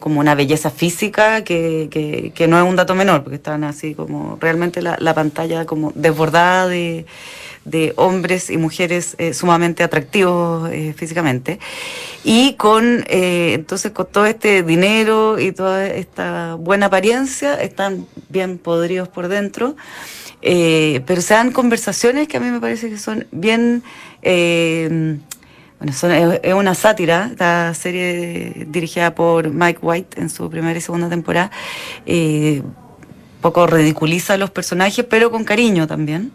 como 0.00 0.20
una 0.20 0.34
belleza 0.34 0.70
física 0.70 1.44
que, 1.44 2.32
que, 2.34 2.48
no 2.48 2.58
es 2.58 2.68
un 2.68 2.76
dato 2.76 2.94
menor, 2.94 3.22
porque 3.22 3.36
están 3.36 3.64
así 3.64 3.94
como 3.94 4.38
realmente 4.40 4.82
la, 4.82 4.96
la 5.00 5.14
pantalla 5.14 5.64
como 5.64 5.92
desbordada 5.94 6.68
de, 6.68 7.06
de 7.64 7.92
hombres 7.96 8.50
y 8.50 8.56
mujeres 8.56 9.14
eh, 9.18 9.34
sumamente 9.34 9.82
atractivos 9.82 10.70
eh, 10.72 10.94
físicamente. 10.96 11.58
Y 12.24 12.54
con 12.54 13.04
eh, 13.08 13.52
entonces 13.54 13.92
con 13.92 14.06
todo 14.06 14.26
este 14.26 14.62
dinero 14.62 15.38
y 15.38 15.52
toda 15.52 15.86
esta 15.86 16.54
buena 16.54 16.86
apariencia 16.86 17.54
están 17.54 18.06
bien 18.28 18.58
podridos 18.58 19.08
por 19.08 19.28
dentro 19.28 19.76
pero 20.42 21.22
se 21.22 21.34
dan 21.34 21.52
conversaciones 21.52 22.28
que 22.28 22.36
a 22.36 22.40
mí 22.40 22.50
me 22.50 22.60
parece 22.60 22.90
que 22.90 22.98
son 22.98 23.26
bien 23.30 23.82
bueno, 25.82 26.38
es 26.42 26.54
una 26.54 26.74
sátira, 26.76 27.28
esta 27.32 27.74
serie 27.74 28.66
dirigida 28.68 29.16
por 29.16 29.50
Mike 29.50 29.80
White 29.82 30.20
en 30.20 30.30
su 30.30 30.48
primera 30.48 30.78
y 30.78 30.80
segunda 30.80 31.08
temporada. 31.08 31.50
Eh, 32.06 32.62
poco 33.40 33.66
ridiculiza 33.66 34.34
a 34.34 34.36
los 34.36 34.50
personajes, 34.50 35.04
pero 35.04 35.32
con 35.32 35.42
cariño 35.42 35.88
también. 35.88 36.30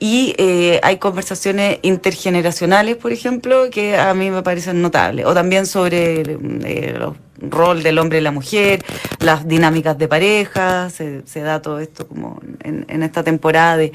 Y 0.00 0.34
eh, 0.38 0.78
hay 0.82 0.98
conversaciones 0.98 1.78
intergeneracionales, 1.82 2.96
por 2.96 3.12
ejemplo, 3.12 3.68
que 3.70 3.96
a 3.96 4.14
mí 4.14 4.30
me 4.30 4.42
parecen 4.42 4.80
notables. 4.80 5.26
O 5.26 5.34
también 5.34 5.66
sobre 5.66 6.20
eh, 6.20 6.94
el 7.40 7.50
rol 7.50 7.82
del 7.82 7.98
hombre 7.98 8.18
y 8.18 8.20
la 8.20 8.30
mujer, 8.30 8.84
las 9.18 9.48
dinámicas 9.48 9.98
de 9.98 10.06
pareja, 10.06 10.88
se, 10.90 11.40
da 11.40 11.60
todo 11.60 11.80
esto 11.80 12.06
como 12.06 12.40
en, 12.62 12.84
en 12.88 13.02
esta 13.02 13.24
temporada 13.24 13.76
de 13.76 13.92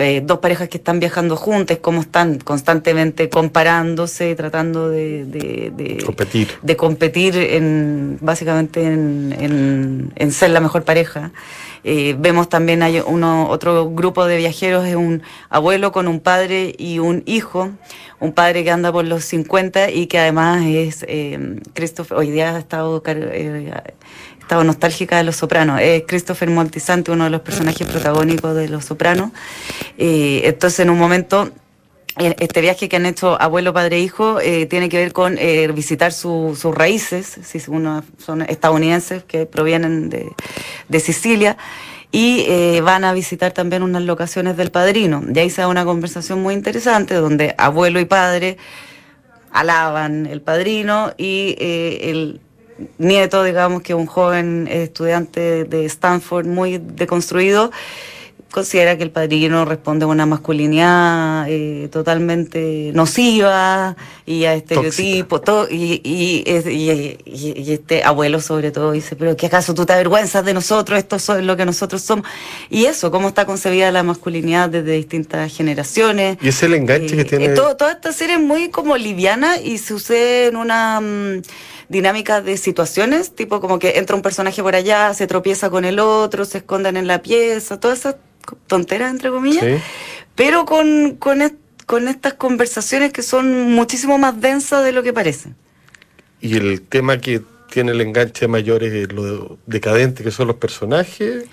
eh, 0.00 0.22
dos 0.24 0.38
parejas 0.38 0.68
que 0.68 0.76
están 0.76 1.00
viajando 1.00 1.34
juntas, 1.34 1.78
cómo 1.80 2.02
están 2.02 2.38
constantemente 2.38 3.28
comparándose, 3.28 4.34
tratando 4.36 4.88
de, 4.90 6.02
competir, 6.04 6.48
de 6.62 6.76
competir 6.76 7.36
en, 7.36 8.18
básicamente 8.20 8.84
en, 8.84 10.30
ser 10.30 10.50
la 10.50 10.60
mejor 10.60 10.84
pareja. 10.84 11.32
Eh, 11.84 12.16
vemos 12.18 12.48
también 12.48 12.82
hay 12.82 13.00
uno, 13.04 13.48
otro 13.48 13.90
grupo 13.90 14.26
de 14.26 14.36
viajeros, 14.36 14.86
es 14.86 14.96
un 14.96 15.22
abuelo 15.48 15.92
con 15.92 16.08
un 16.08 16.20
padre 16.20 16.74
y 16.78 16.98
un 16.98 17.22
hijo, 17.26 17.70
un 18.20 18.32
padre 18.32 18.64
que 18.64 18.70
anda 18.70 18.92
por 18.92 19.04
los 19.04 19.24
50 19.24 19.90
y 19.90 20.06
que 20.06 20.18
además 20.18 20.64
es 20.64 21.04
eh, 21.08 21.60
Christopher, 21.74 22.18
hoy 22.18 22.30
día 22.30 22.56
ha 22.56 22.58
estado 22.58 23.02
estaba 24.48 24.64
nostálgica 24.64 25.18
de 25.18 25.24
Los 25.24 25.36
Sopranos. 25.36 25.78
Es 25.82 26.04
Christopher 26.06 26.48
Moltisanti, 26.48 27.10
uno 27.10 27.24
de 27.24 27.30
los 27.30 27.42
personajes 27.42 27.86
protagónicos 27.86 28.56
de 28.56 28.70
Los 28.70 28.86
Sopranos. 28.86 29.30
Eh, 29.98 30.40
entonces, 30.44 30.80
en 30.80 30.88
un 30.88 30.98
momento 30.98 31.50
eh, 31.50 31.50
este 32.18 32.60
viaje 32.60 32.88
que 32.88 32.96
han 32.96 33.06
hecho 33.06 33.40
abuelo, 33.40 33.72
padre 33.72 33.96
e 33.96 34.00
hijo 34.00 34.40
eh, 34.40 34.66
tiene 34.66 34.88
que 34.88 34.98
ver 34.98 35.12
con 35.12 35.36
visitar 35.74 36.12
sus 36.12 36.62
raíces, 36.64 37.38
si 37.42 37.60
uno 37.68 38.02
son 38.18 38.42
estadounidenses 38.42 39.24
que 39.24 39.46
provienen 39.46 40.10
de, 40.10 41.00
Sicilia, 41.00 41.56
y 42.10 42.80
van 42.80 43.04
a 43.04 43.12
visitar 43.12 43.52
también 43.52 43.82
unas 43.82 44.02
locaciones 44.02 44.56
del 44.56 44.70
padrino. 44.70 45.22
Y 45.32 45.38
ahí 45.38 45.50
se 45.50 45.60
da 45.62 45.68
una 45.68 45.84
conversación 45.84 46.42
muy 46.42 46.54
interesante 46.54 47.14
donde 47.14 47.54
abuelo 47.58 48.00
y 48.00 48.04
padre 48.04 48.56
alaban 49.52 50.26
el 50.26 50.40
padrino 50.40 51.12
y 51.16 51.56
eh, 51.58 52.10
el 52.10 52.40
nieto, 52.98 53.42
digamos, 53.42 53.82
que 53.82 53.94
un 53.94 54.06
joven 54.06 54.68
estudiante 54.70 55.64
de 55.64 55.84
Stanford 55.86 56.46
muy 56.46 56.78
deconstruido, 56.78 57.72
considera 58.50 58.96
que 58.96 59.02
el 59.02 59.10
padrino 59.10 59.64
responde 59.64 60.04
a 60.04 60.08
una 60.08 60.26
masculinidad 60.26 61.46
eh, 61.48 61.88
totalmente 61.90 62.92
nociva 62.94 63.96
y 64.26 64.44
a 64.44 64.54
estereotipos, 64.54 65.42
todo, 65.42 65.68
y, 65.70 66.00
y, 66.04 66.44
y, 66.46 67.72
este 67.72 68.04
abuelo 68.04 68.40
sobre 68.40 68.70
todo 68.70 68.92
dice, 68.92 69.16
pero 69.16 69.36
¿qué 69.36 69.46
acaso 69.46 69.74
tú 69.74 69.86
te 69.86 69.92
avergüenzas 69.92 70.44
de 70.44 70.54
nosotros? 70.54 70.98
Esto 70.98 71.16
es 71.16 71.44
lo 71.44 71.56
que 71.56 71.64
nosotros 71.64 72.02
somos. 72.02 72.26
Y 72.70 72.86
eso, 72.86 73.10
cómo 73.10 73.28
está 73.28 73.46
concebida 73.46 73.90
la 73.92 74.02
masculinidad 74.02 74.68
desde 74.68 74.92
distintas 74.92 75.54
generaciones. 75.54 76.38
Y 76.40 76.48
es 76.48 76.62
el 76.62 76.74
enganche 76.74 77.16
que 77.16 77.22
eh, 77.22 77.24
tiene... 77.24 77.48
todo, 77.50 77.76
toda 77.76 77.92
esta 77.92 78.12
serie 78.12 78.36
es 78.36 78.42
muy 78.42 78.70
como 78.70 78.96
liviana 78.96 79.58
y 79.58 79.78
sucede 79.78 80.48
en 80.48 80.56
una... 80.56 81.00
Mm, 81.00 81.42
dinámica 81.88 82.40
de 82.40 82.56
situaciones, 82.56 83.34
tipo 83.34 83.60
como 83.60 83.78
que 83.78 83.98
entra 83.98 84.14
un 84.14 84.22
personaje 84.22 84.62
por 84.62 84.74
allá, 84.74 85.14
se 85.14 85.26
tropieza 85.26 85.70
con 85.70 85.84
el 85.84 85.98
otro, 85.98 86.44
se 86.44 86.58
esconden 86.58 86.96
en 86.96 87.06
la 87.06 87.22
pieza, 87.22 87.80
todas 87.80 88.00
esas 88.00 88.16
tonteras, 88.66 89.10
entre 89.10 89.30
comillas, 89.30 89.64
pero 90.34 90.64
con, 90.64 91.16
con, 91.16 91.40
con 91.86 92.08
estas 92.08 92.34
conversaciones 92.34 93.12
que 93.12 93.22
son 93.22 93.72
muchísimo 93.72 94.18
más 94.18 94.40
densas 94.40 94.84
de 94.84 94.92
lo 94.92 95.02
que 95.02 95.12
parecen. 95.12 95.56
Y 96.40 96.56
el 96.56 96.82
tema 96.82 97.18
que 97.18 97.42
tiene 97.70 97.92
el 97.92 98.00
enganche 98.00 98.48
mayor 98.48 98.82
es 98.84 99.12
lo 99.12 99.58
decadente 99.66 100.22
que 100.22 100.30
son 100.30 100.46
los 100.46 100.56
personajes 100.56 101.44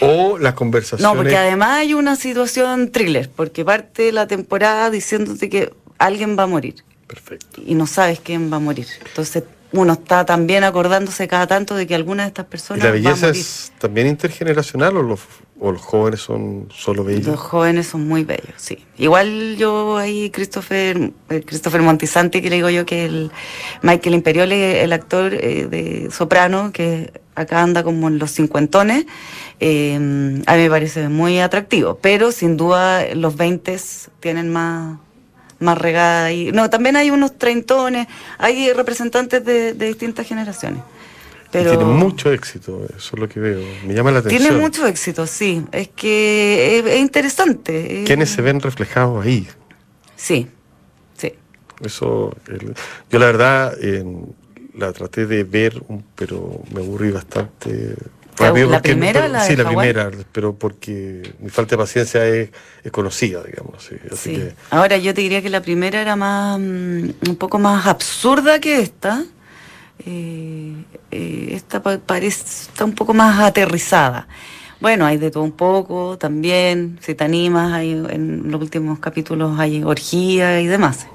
o 0.00 0.38
las 0.38 0.54
conversaciones. 0.54 1.02
No, 1.02 1.16
porque 1.16 1.36
además 1.36 1.70
hay 1.78 1.94
una 1.94 2.16
situación 2.16 2.90
thriller, 2.90 3.30
porque 3.34 3.64
parte 3.64 4.12
la 4.12 4.26
temporada 4.26 4.90
diciéndote 4.90 5.48
que 5.48 5.72
alguien 5.98 6.38
va 6.38 6.44
a 6.44 6.46
morir. 6.46 6.76
Perfecto. 7.06 7.62
Y 7.64 7.74
no 7.74 7.86
sabes 7.86 8.20
quién 8.20 8.52
va 8.52 8.56
a 8.56 8.60
morir. 8.60 8.86
Entonces 9.06 9.42
uno 9.72 9.92
está 9.92 10.24
también 10.24 10.64
acordándose 10.64 11.28
cada 11.28 11.46
tanto 11.46 11.74
de 11.74 11.86
que 11.86 11.94
alguna 11.94 12.22
de 12.22 12.28
estas 12.28 12.46
personas. 12.46 12.82
¿Y 12.82 12.86
la 12.86 12.92
belleza 12.92 13.28
es 13.28 13.72
también 13.78 14.06
intergeneracional 14.06 14.96
o 14.96 15.02
los, 15.02 15.20
o 15.60 15.72
los 15.72 15.82
jóvenes 15.82 16.20
son 16.20 16.68
solo 16.74 17.04
bellos? 17.04 17.26
Los 17.26 17.40
jóvenes 17.40 17.86
son 17.86 18.08
muy 18.08 18.24
bellos, 18.24 18.54
sí. 18.56 18.84
Igual 18.96 19.56
yo 19.58 19.98
ahí, 19.98 20.30
Christopher, 20.30 21.12
eh, 21.28 21.42
Christopher 21.44 21.82
Montisanti, 21.82 22.40
que 22.40 22.48
le 22.48 22.56
digo 22.56 22.70
yo 22.70 22.86
que 22.86 23.04
el 23.04 23.30
Michael 23.82 24.14
Imperiole, 24.14 24.82
el 24.82 24.92
actor 24.92 25.34
eh, 25.34 25.66
de 25.68 26.10
soprano, 26.10 26.72
que 26.72 27.12
acá 27.34 27.62
anda 27.62 27.82
como 27.82 28.08
en 28.08 28.18
los 28.18 28.32
cincuentones, 28.32 29.04
eh, 29.60 29.94
a 30.46 30.56
mí 30.56 30.62
me 30.62 30.70
parece 30.70 31.08
muy 31.08 31.40
atractivo. 31.40 31.98
Pero 32.00 32.32
sin 32.32 32.56
duda 32.56 33.14
los 33.14 33.36
veintes 33.36 34.10
tienen 34.20 34.50
más 34.50 34.98
más 35.58 35.78
regada 35.78 36.26
ahí. 36.26 36.50
No, 36.52 36.70
también 36.70 36.96
hay 36.96 37.10
unos 37.10 37.38
treintones, 37.38 38.06
hay 38.38 38.72
representantes 38.72 39.44
de, 39.44 39.74
distintas 39.74 40.26
generaciones. 40.26 40.82
Pero 41.50 41.70
tiene 41.70 41.84
mucho 41.86 42.30
éxito, 42.30 42.84
eso 42.84 43.16
es 43.16 43.18
lo 43.18 43.28
que 43.28 43.40
veo. 43.40 43.60
Me 43.86 43.94
llama 43.94 44.10
la 44.10 44.18
atención. 44.18 44.42
Tiene 44.42 44.58
mucho 44.58 44.86
éxito, 44.86 45.26
sí. 45.26 45.64
Es 45.72 45.88
que 45.88 46.78
es, 46.78 47.00
interesante. 47.00 48.04
¿Quiénes 48.06 48.30
se 48.30 48.42
ven 48.42 48.60
reflejados 48.60 49.24
ahí? 49.24 49.48
Sí, 50.14 50.46
sí. 51.16 51.32
Eso, 51.80 52.36
yo 53.10 53.18
la 53.18 53.26
verdad 53.26 53.72
la 54.74 54.92
traté 54.92 55.26
de 55.26 55.44
ver, 55.44 55.82
pero 56.14 56.62
me 56.72 56.80
aburrí 56.80 57.10
bastante 57.10 57.94
¿La, 58.40 58.80
primera? 58.80 59.28
La 59.28 59.40
sí, 59.40 59.56
la 59.56 59.66
primera, 59.66 60.10
pero 60.32 60.54
porque 60.54 61.34
mi 61.40 61.50
falta 61.50 61.76
de 61.76 61.78
paciencia 61.78 62.26
es, 62.26 62.50
conocida, 62.92 63.42
digamos. 63.42 63.90
Ahora 64.70 64.96
yo 64.96 65.12
te 65.12 65.20
diría 65.20 65.42
que 65.42 65.50
la 65.50 65.60
primera 65.60 66.00
era 66.00 66.16
más 66.16 66.58
mm, 66.58 67.10
un 67.28 67.36
poco 67.36 67.58
más 67.58 67.86
absurda 67.86 68.60
que 68.60 68.80
esta. 68.80 69.24
Eh, 70.06 70.74
eh, 71.10 71.48
esta 71.52 71.82
parece 71.82 72.68
está 72.70 72.84
un 72.84 72.94
poco 72.94 73.12
más 73.12 73.40
aterrizada. 73.40 74.28
Bueno, 74.80 75.06
hay 75.06 75.18
de 75.18 75.30
todo 75.30 75.42
un 75.42 75.52
poco 75.52 76.16
también, 76.18 76.98
si 77.02 77.14
te 77.14 77.24
animas, 77.24 77.72
hay, 77.72 77.90
en 77.90 78.50
los 78.50 78.60
últimos 78.60 79.00
capítulos 79.00 79.58
hay 79.58 79.82
orgía 79.82 80.60
y 80.60 80.66
demás. 80.66 81.08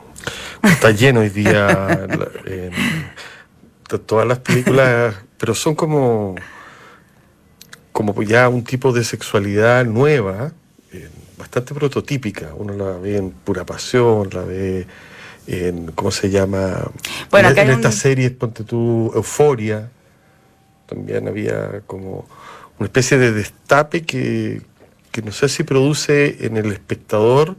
Está 0.61 0.91
lleno 0.91 1.21
hoy 1.21 1.29
día 1.29 2.07
todas 4.05 4.27
las 4.27 4.39
películas, 4.39 5.15
pero 5.37 5.53
son 5.55 5.75
como 5.75 6.35
como 7.93 8.21
ya 8.23 8.49
un 8.49 8.63
tipo 8.63 8.91
de 8.91 9.03
sexualidad 9.05 9.85
nueva, 9.85 10.51
eh, 10.91 11.09
bastante 11.37 11.73
prototípica. 11.73 12.53
Uno 12.55 12.73
la 12.73 12.97
ve 12.97 13.17
en 13.17 13.29
Pura 13.29 13.65
Pasión, 13.65 14.29
la 14.33 14.41
ve 14.41 14.85
en, 15.47 15.91
¿cómo 15.91 16.11
se 16.11 16.29
llama? 16.29 16.91
Bueno, 17.29 17.49
en, 17.49 17.69
esta 17.69 17.91
serie, 17.91 18.31
ponte 18.31 18.63
tú, 18.63 19.11
Euforia, 19.15 19.89
también 20.87 21.27
había 21.27 21.81
como 21.85 22.27
una 22.79 22.87
especie 22.87 23.17
de 23.17 23.31
destape 23.31 24.01
que, 24.01 24.61
que 25.11 25.21
no 25.21 25.31
sé 25.31 25.47
si 25.47 25.63
produce 25.63 26.45
en 26.45 26.57
el 26.57 26.71
espectador 26.71 27.55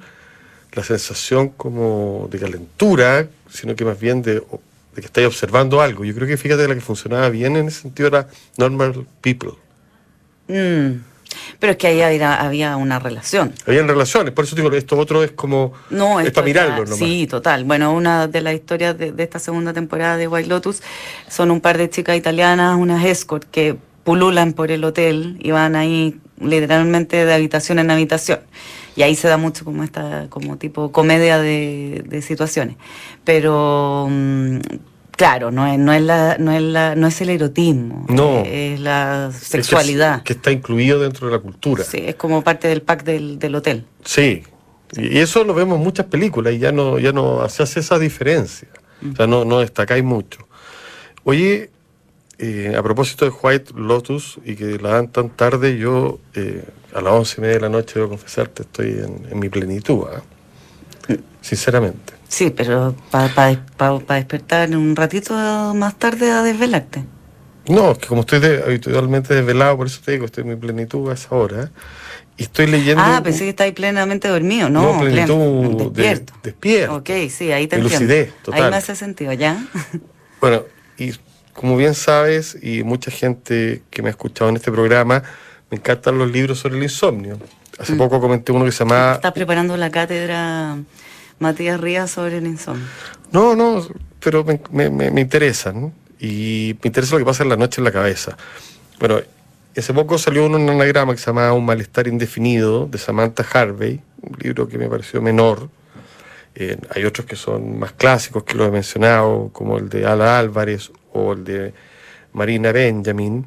la 0.72 0.82
sensación 0.82 1.50
como 1.50 2.28
de 2.30 2.40
calentura, 2.40 3.28
sino 3.48 3.76
que 3.76 3.84
más 3.84 4.00
bien 4.00 4.22
de, 4.22 4.34
de 4.34 4.42
que 4.96 5.06
estáis 5.06 5.28
observando 5.28 5.80
algo. 5.80 6.04
Yo 6.04 6.12
creo 6.12 6.26
que 6.26 6.36
fíjate 6.36 6.66
la 6.66 6.74
que 6.74 6.80
funcionaba 6.80 7.28
bien 7.28 7.54
en 7.56 7.68
ese 7.68 7.82
sentido 7.82 8.08
era 8.08 8.28
Normal 8.56 9.06
People. 9.20 9.63
Mm. 10.48 11.14
Pero 11.58 11.72
es 11.72 11.76
que 11.78 11.86
ahí 11.86 12.00
había, 12.00 12.76
una 12.76 12.98
relación. 12.98 13.52
Habían 13.66 13.88
relaciones, 13.88 14.32
por 14.32 14.44
eso 14.44 14.54
digo, 14.56 14.70
esto 14.72 14.96
otro 14.98 15.24
es 15.24 15.32
como. 15.32 15.72
No, 15.90 16.20
es 16.20 16.30
para 16.30 16.44
mirarlo 16.44 16.84
nomás. 16.84 16.98
Sí, 16.98 17.26
total. 17.26 17.64
Bueno, 17.64 17.92
una 17.92 18.28
de 18.28 18.40
las 18.40 18.54
historias 18.54 18.96
de, 18.96 19.12
esta 19.18 19.38
segunda 19.38 19.72
temporada 19.72 20.16
de 20.16 20.28
White 20.28 20.48
Lotus 20.48 20.82
son 21.28 21.50
un 21.50 21.60
par 21.60 21.78
de 21.78 21.90
chicas 21.90 22.16
italianas, 22.16 22.76
unas 22.78 23.04
escort, 23.04 23.44
que 23.50 23.76
pululan 24.04 24.52
por 24.52 24.70
el 24.70 24.84
hotel 24.84 25.38
y 25.40 25.50
van 25.50 25.76
ahí 25.76 26.20
literalmente 26.40 27.24
de 27.24 27.32
habitación 27.32 27.78
en 27.78 27.90
habitación. 27.90 28.40
Y 28.96 29.02
ahí 29.02 29.16
se 29.16 29.26
da 29.26 29.38
mucho 29.38 29.64
como 29.64 29.82
esta, 29.82 30.28
como 30.28 30.56
tipo 30.56 30.92
comedia 30.92 31.38
de, 31.38 32.04
de 32.06 32.22
situaciones. 32.22 32.76
Pero. 33.24 34.06
Mm, 34.10 34.58
Claro, 35.16 35.50
no 35.50 35.66
es, 35.66 35.78
no 35.78 35.92
es, 35.92 36.02
la, 36.02 36.36
no 36.38 36.52
es, 36.52 36.62
la, 36.62 36.94
no 36.96 37.06
es 37.06 37.20
el 37.20 37.30
erotismo, 37.30 38.04
no, 38.08 38.42
es 38.44 38.80
la 38.80 39.30
sexualidad. 39.32 40.22
que, 40.22 40.32
está 40.32 40.50
incluido 40.50 40.98
dentro 40.98 41.28
de 41.28 41.34
la 41.34 41.38
cultura. 41.38 41.84
Sí, 41.84 41.98
es 42.04 42.16
como 42.16 42.42
parte 42.42 42.68
del 42.68 42.82
pack 42.82 43.04
del, 43.04 43.38
del 43.38 43.54
hotel. 43.54 43.84
Sí, 44.04 44.42
y 44.96 45.18
eso 45.18 45.44
lo 45.44 45.54
vemos 45.54 45.78
en 45.78 45.84
muchas 45.84 46.06
películas 46.06 46.54
y 46.54 46.58
ya 46.58 46.72
no, 46.72 46.98
ya 46.98 47.12
no 47.12 47.48
se 47.48 47.62
hace 47.62 47.80
esa 47.80 47.98
diferencia. 47.98 48.68
O 49.12 49.16
sea, 49.16 49.26
no, 49.26 49.44
no 49.44 49.60
destacáis 49.60 50.02
mucho. 50.02 50.48
Oye, 51.24 51.70
eh, 52.38 52.74
a 52.76 52.82
propósito 52.82 53.24
de 53.24 53.30
White 53.30 53.72
Lotus 53.76 54.38
y 54.44 54.56
que 54.56 54.78
la 54.78 54.90
dan 54.90 55.08
tan 55.08 55.30
tarde, 55.30 55.78
yo 55.78 56.18
eh, 56.34 56.64
a 56.92 57.00
las 57.00 57.12
once 57.12 57.34
y 57.38 57.40
media 57.40 57.54
de 57.54 57.60
la 57.60 57.68
noche, 57.68 57.94
debo 57.96 58.10
confesarte, 58.10 58.62
estoy 58.62 58.90
en, 58.90 59.28
en 59.30 59.38
mi 59.38 59.48
plenitud, 59.48 60.04
¿ah? 60.12 60.22
sinceramente. 61.40 62.14
Sí, 62.34 62.50
pero 62.50 62.96
para 63.12 63.32
pa, 63.76 64.16
despertar 64.16 64.76
un 64.76 64.96
ratito 64.96 65.34
más 65.76 65.96
tarde 65.96 66.32
a 66.32 66.42
desvelarte. 66.42 67.04
No, 67.68 67.92
es 67.92 67.98
que 67.98 68.08
como 68.08 68.22
estoy 68.22 68.44
habitualmente 68.44 69.32
desvelado, 69.34 69.76
por 69.76 69.86
eso 69.86 70.00
te 70.04 70.10
digo, 70.10 70.24
estoy 70.24 70.42
en 70.42 70.48
mi 70.48 70.56
plenitud 70.56 71.08
a 71.12 71.14
esa 71.14 71.32
hora. 71.32 71.70
Y 72.36 72.42
estoy 72.42 72.66
leyendo. 72.66 73.00
Ah, 73.06 73.20
pensé 73.22 73.44
que 73.44 73.50
estáis 73.50 73.72
plenamente 73.72 74.26
dormido, 74.26 74.68
¿no? 74.68 74.94
No, 74.94 75.00
plenitud 75.00 75.92
despierto. 75.92 76.32
despierto. 76.42 76.96
Ok, 76.96 77.10
sí, 77.30 77.52
ahí 77.52 77.68
te 77.68 77.76
entiendo. 77.76 78.32
total. 78.42 78.64
Ahí 78.64 78.70
me 78.70 78.76
hace 78.78 78.96
sentido, 78.96 79.32
¿ya? 79.32 79.64
bueno, 80.40 80.64
y 80.98 81.12
como 81.52 81.76
bien 81.76 81.94
sabes, 81.94 82.58
y 82.60 82.82
mucha 82.82 83.12
gente 83.12 83.82
que 83.90 84.02
me 84.02 84.08
ha 84.08 84.10
escuchado 84.10 84.50
en 84.50 84.56
este 84.56 84.72
programa, 84.72 85.22
me 85.70 85.76
encantan 85.76 86.18
los 86.18 86.32
libros 86.32 86.58
sobre 86.58 86.78
el 86.78 86.82
insomnio. 86.82 87.38
Hace 87.78 87.92
mm. 87.92 87.98
poco 87.98 88.20
comenté 88.20 88.50
uno 88.50 88.64
que 88.64 88.72
se 88.72 88.80
llama. 88.80 89.12
Estás 89.14 89.32
preparando 89.32 89.76
la 89.76 89.90
cátedra 89.92 90.78
Matías 91.38 91.80
Rías 91.80 92.10
sobre 92.10 92.38
el 92.38 92.46
insomnio. 92.46 92.86
No, 93.32 93.56
no, 93.56 93.86
pero 94.20 94.44
me, 94.44 95.20
interesan. 95.20 95.92
Y 96.20 96.76
me 96.82 96.88
interesa 96.88 97.14
lo 97.14 97.18
que 97.18 97.24
pasa 97.24 97.42
en 97.42 97.48
la 97.48 97.56
noche 97.56 97.80
en 97.80 97.84
la 97.84 97.92
cabeza. 97.92 98.36
Bueno, 98.98 99.20
hace 99.76 99.92
poco 99.92 100.16
salió 100.18 100.46
un 100.46 100.54
anagrama 100.54 101.12
que 101.12 101.18
se 101.18 101.26
llama 101.26 101.52
Un 101.52 101.66
malestar 101.66 102.06
indefinido 102.06 102.86
de 102.86 102.98
Samantha 102.98 103.44
Harvey, 103.52 104.00
un 104.22 104.36
libro 104.38 104.68
que 104.68 104.78
me 104.78 104.88
pareció 104.88 105.20
menor. 105.20 105.68
Eh, 106.54 106.78
hay 106.94 107.04
otros 107.04 107.26
que 107.26 107.34
son 107.34 107.78
más 107.78 107.92
clásicos 107.92 108.44
que 108.44 108.54
lo 108.54 108.64
he 108.64 108.70
mencionado, 108.70 109.50
como 109.52 109.76
el 109.76 109.88
de 109.88 110.06
Ala 110.06 110.38
Álvarez 110.38 110.92
o 111.12 111.32
el 111.32 111.44
de 111.44 111.74
Marina 112.32 112.70
Benjamin. 112.70 113.46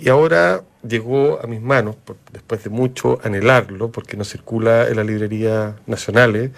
Y 0.00 0.08
ahora 0.08 0.62
llegó 0.86 1.40
a 1.42 1.46
mis 1.46 1.60
manos, 1.60 1.96
después 2.32 2.62
de 2.64 2.70
mucho 2.70 3.18
anhelarlo, 3.22 3.90
porque 3.90 4.16
no 4.16 4.24
circula 4.24 4.88
en 4.88 4.96
la 4.96 5.04
librería 5.04 5.76
nacionales, 5.86 6.50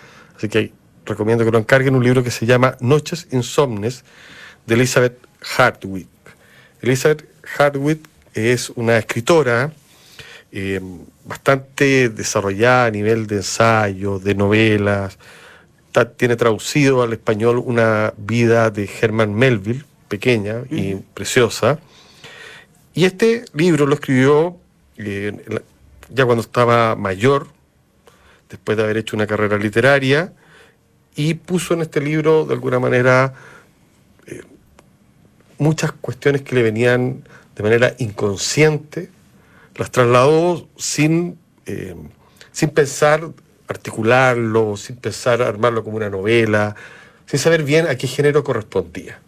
Así 0.42 0.48
que 0.48 0.72
recomiendo 1.06 1.44
que 1.44 1.52
lo 1.52 1.58
encarguen 1.58 1.94
un 1.94 2.02
libro 2.02 2.24
que 2.24 2.32
se 2.32 2.46
llama 2.46 2.76
Noches 2.80 3.28
Insomnes 3.30 4.02
de 4.66 4.74
Elizabeth 4.74 5.16
Hardwick. 5.40 6.08
Elizabeth 6.80 7.24
Hardwick 7.56 8.00
es 8.34 8.70
una 8.70 8.98
escritora 8.98 9.72
eh, 10.50 10.80
bastante 11.24 12.08
desarrollada 12.08 12.86
a 12.86 12.90
nivel 12.90 13.28
de 13.28 13.36
ensayo, 13.36 14.18
de 14.18 14.34
novelas, 14.34 15.16
tiene 16.16 16.34
traducido 16.34 17.04
al 17.04 17.12
español 17.12 17.62
una 17.64 18.12
vida 18.16 18.72
de 18.72 18.90
Herman 19.00 19.32
Melville, 19.32 19.84
pequeña 20.08 20.62
y 20.70 20.96
preciosa. 20.96 21.78
Y 22.94 23.04
este 23.04 23.44
libro 23.54 23.86
lo 23.86 23.94
escribió 23.94 24.56
eh, 24.96 25.62
ya 26.08 26.24
cuando 26.24 26.42
estaba 26.42 26.96
mayor, 26.96 27.46
después 28.52 28.76
de 28.76 28.84
haber 28.84 28.98
hecho 28.98 29.16
una 29.16 29.26
carrera 29.26 29.56
literaria, 29.56 30.32
y 31.16 31.34
puso 31.34 31.74
en 31.74 31.80
este 31.80 32.00
libro, 32.00 32.44
de 32.44 32.54
alguna 32.54 32.78
manera, 32.78 33.34
eh, 34.26 34.42
muchas 35.58 35.92
cuestiones 35.92 36.42
que 36.42 36.54
le 36.54 36.62
venían 36.62 37.24
de 37.56 37.62
manera 37.62 37.94
inconsciente, 37.98 39.10
las 39.76 39.90
trasladó 39.90 40.68
sin, 40.76 41.38
eh, 41.66 41.96
sin 42.52 42.70
pensar 42.70 43.28
articularlo, 43.68 44.76
sin 44.76 44.96
pensar 44.96 45.40
armarlo 45.40 45.82
como 45.82 45.96
una 45.96 46.10
novela, 46.10 46.76
sin 47.26 47.38
saber 47.38 47.62
bien 47.62 47.86
a 47.86 47.96
qué 47.96 48.06
género 48.06 48.44
correspondía. 48.44 49.18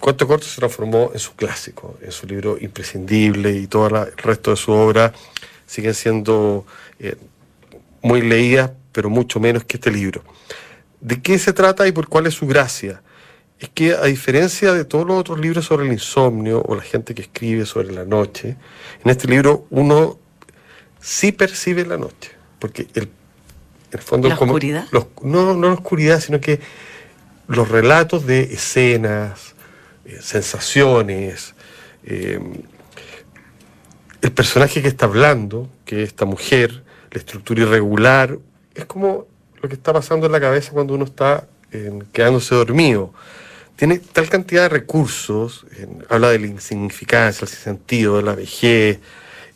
Cuento 0.00 0.26
Corto 0.26 0.46
se 0.46 0.56
transformó 0.56 1.10
en 1.14 1.20
su 1.20 1.34
clásico, 1.34 1.96
en 2.02 2.10
su 2.10 2.26
libro 2.26 2.58
imprescindible 2.60 3.52
y 3.52 3.68
todo 3.68 3.86
el 3.86 4.16
resto 4.16 4.50
de 4.50 4.56
su 4.56 4.72
obra 4.72 5.12
siguen 5.66 5.94
siendo 5.94 6.66
eh, 6.98 7.16
muy 8.04 8.20
leídas, 8.20 8.70
pero 8.92 9.08
mucho 9.08 9.40
menos 9.40 9.64
que 9.64 9.78
este 9.78 9.90
libro. 9.90 10.22
¿De 11.00 11.22
qué 11.22 11.38
se 11.38 11.54
trata 11.54 11.88
y 11.88 11.92
por 11.92 12.06
cuál 12.06 12.26
es 12.26 12.34
su 12.34 12.46
gracia? 12.46 13.02
Es 13.58 13.70
que 13.70 13.94
a 13.94 14.04
diferencia 14.04 14.74
de 14.74 14.84
todos 14.84 15.06
los 15.06 15.18
otros 15.18 15.40
libros 15.40 15.64
sobre 15.64 15.86
el 15.86 15.92
insomnio 15.92 16.60
o 16.60 16.74
la 16.76 16.82
gente 16.82 17.14
que 17.14 17.22
escribe 17.22 17.64
sobre 17.64 17.92
la 17.92 18.04
noche, 18.04 18.56
en 19.02 19.10
este 19.10 19.26
libro 19.26 19.66
uno 19.70 20.18
sí 21.00 21.32
percibe 21.32 21.86
la 21.86 21.96
noche, 21.96 22.32
porque 22.58 22.86
el, 22.94 23.04
en 23.04 23.10
el 23.92 24.00
fondo... 24.00 24.28
¿La 24.28 24.34
oscuridad? 24.34 24.86
no, 25.22 25.54
no 25.54 25.68
la 25.68 25.72
oscuridad, 25.72 26.20
sino 26.20 26.40
que 26.40 26.60
los 27.48 27.68
relatos 27.70 28.26
de 28.26 28.42
escenas, 28.42 29.54
eh, 30.04 30.18
sensaciones, 30.20 31.54
eh, 32.04 32.38
el 34.20 34.32
personaje 34.32 34.82
que 34.82 34.88
está 34.88 35.06
hablando, 35.06 35.70
que 35.86 36.02
es 36.02 36.08
esta 36.08 36.26
mujer, 36.26 36.83
la 37.14 37.18
estructura 37.18 37.62
irregular, 37.62 38.38
es 38.74 38.84
como 38.84 39.26
lo 39.62 39.68
que 39.68 39.76
está 39.76 39.94
pasando 39.94 40.26
en 40.26 40.32
la 40.32 40.40
cabeza 40.40 40.72
cuando 40.72 40.94
uno 40.94 41.04
está 41.04 41.46
quedándose 42.12 42.54
dormido. 42.54 43.14
Tiene 43.76 43.98
tal 43.98 44.28
cantidad 44.28 44.62
de 44.62 44.68
recursos, 44.68 45.64
habla 46.10 46.28
de 46.30 46.40
la 46.40 46.46
insignificancia, 46.48 47.44
el 47.44 47.48
sentido, 47.48 48.18
de 48.18 48.22
la 48.22 48.34
vejez, 48.34 49.00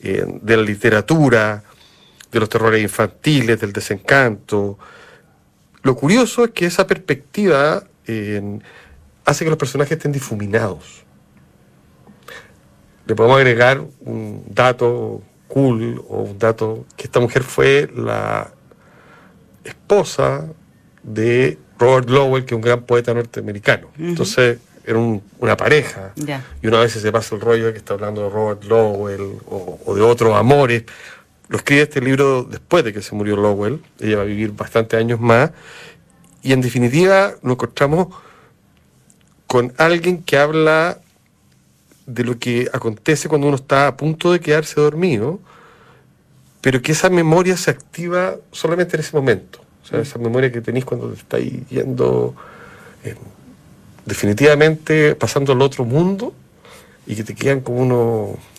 de 0.00 0.56
la 0.56 0.62
literatura, 0.62 1.62
de 2.32 2.40
los 2.40 2.48
terrores 2.48 2.82
infantiles, 2.82 3.60
del 3.60 3.72
desencanto. 3.72 4.78
Lo 5.82 5.94
curioso 5.94 6.44
es 6.44 6.50
que 6.52 6.66
esa 6.66 6.86
perspectiva 6.86 7.84
hace 9.24 9.44
que 9.44 9.50
los 9.50 9.58
personajes 9.58 9.92
estén 9.92 10.12
difuminados 10.12 11.04
le 13.08 13.14
podemos 13.14 13.38
agregar 13.38 13.82
un 14.00 14.44
dato 14.48 15.22
cool 15.48 16.02
o 16.08 16.22
un 16.22 16.38
dato 16.38 16.84
que 16.96 17.04
esta 17.04 17.20
mujer 17.20 17.42
fue 17.42 17.90
la 17.94 18.50
esposa 19.64 20.46
de 21.02 21.58
Robert 21.78 22.08
Lowell, 22.10 22.44
que 22.44 22.54
es 22.54 22.56
un 22.56 22.62
gran 22.62 22.82
poeta 22.82 23.14
norteamericano. 23.14 23.88
Entonces 23.98 24.58
era 24.84 24.98
una 24.98 25.56
pareja. 25.56 26.12
Y 26.62 26.66
una 26.66 26.80
vez 26.80 26.92
se 26.92 27.12
pasa 27.12 27.34
el 27.34 27.40
rollo 27.40 27.66
de 27.66 27.72
que 27.72 27.78
está 27.78 27.94
hablando 27.94 28.22
de 28.22 28.30
Robert 28.30 28.64
Lowell 28.64 29.38
o, 29.46 29.94
de 29.94 30.02
otros 30.02 30.34
amores. 30.34 30.84
Lo 31.48 31.58
escribe 31.58 31.82
este 31.82 32.00
libro 32.00 32.44
después 32.44 32.84
de 32.84 32.92
que 32.92 33.02
se 33.02 33.14
murió 33.14 33.36
Lowell. 33.36 33.82
Ella 34.00 34.16
va 34.16 34.22
a 34.22 34.26
vivir 34.26 34.52
bastantes 34.52 34.98
años 34.98 35.20
más. 35.20 35.50
Y 36.42 36.52
en 36.52 36.60
definitiva 36.60 37.34
nos 37.42 37.52
encontramos 37.52 38.08
con 39.46 39.72
alguien 39.76 40.22
que 40.22 40.38
habla 40.38 40.98
de 42.08 42.24
lo 42.24 42.38
que 42.38 42.68
acontece 42.72 43.28
cuando 43.28 43.46
uno 43.46 43.56
está 43.56 43.86
a 43.86 43.96
punto 43.96 44.32
de 44.32 44.40
quedarse 44.40 44.80
dormido, 44.80 45.38
pero 46.62 46.80
que 46.80 46.92
esa 46.92 47.10
memoria 47.10 47.56
se 47.56 47.70
activa 47.70 48.36
solamente 48.50 48.96
en 48.96 49.00
ese 49.00 49.14
momento. 49.14 49.60
O 49.84 49.86
sea, 49.86 50.00
esa 50.00 50.18
memoria 50.18 50.50
que 50.50 50.62
tenéis 50.62 50.86
cuando 50.86 51.10
te 51.10 51.18
estáis 51.18 51.68
yendo 51.68 52.34
eh, 53.04 53.14
definitivamente 54.06 55.14
pasando 55.14 55.52
al 55.52 55.60
otro 55.60 55.84
mundo 55.84 56.32
y 57.06 57.14
que 57.14 57.24
te 57.24 57.34
quedan 57.34 57.60
como 57.60 57.78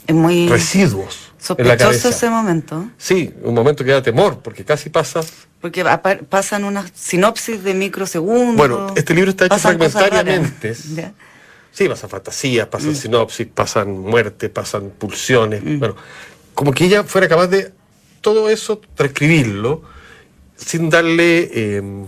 unos 0.07 0.49
residuos. 0.49 1.31
Sospechoso 1.39 2.09
ese 2.09 2.29
momento. 2.29 2.88
Sí, 2.97 3.33
un 3.43 3.55
momento 3.55 3.83
que 3.83 3.91
da 3.91 4.03
temor, 4.03 4.39
porque 4.43 4.63
casi 4.63 4.91
pasas. 4.91 5.31
Porque 5.59 5.83
pasan 6.29 6.65
unas 6.65 6.91
sinopsis 6.93 7.63
de 7.63 7.73
microsegundos. 7.73 8.55
Bueno, 8.57 8.93
este 8.95 9.15
libro 9.15 9.31
está 9.31 9.45
hecho 9.45 9.57
fragmentariamente. 9.57 10.75
Sí, 11.71 11.88
pasan 11.88 12.10
fantasías, 12.10 12.67
pasan 12.67 12.91
mm. 12.91 12.95
sinopsis, 12.95 13.47
pasan 13.47 13.91
muerte, 13.99 14.49
pasan 14.49 14.89
pulsiones. 14.89 15.63
Mm. 15.63 15.79
Bueno, 15.79 15.95
como 16.53 16.73
que 16.73 16.86
ella 16.86 17.03
fuera 17.03 17.27
capaz 17.27 17.47
de 17.47 17.71
todo 18.21 18.49
eso 18.49 18.82
transcribirlo 18.95 19.84
sin 20.55 20.89
darle 20.89 21.77
em, 21.77 22.05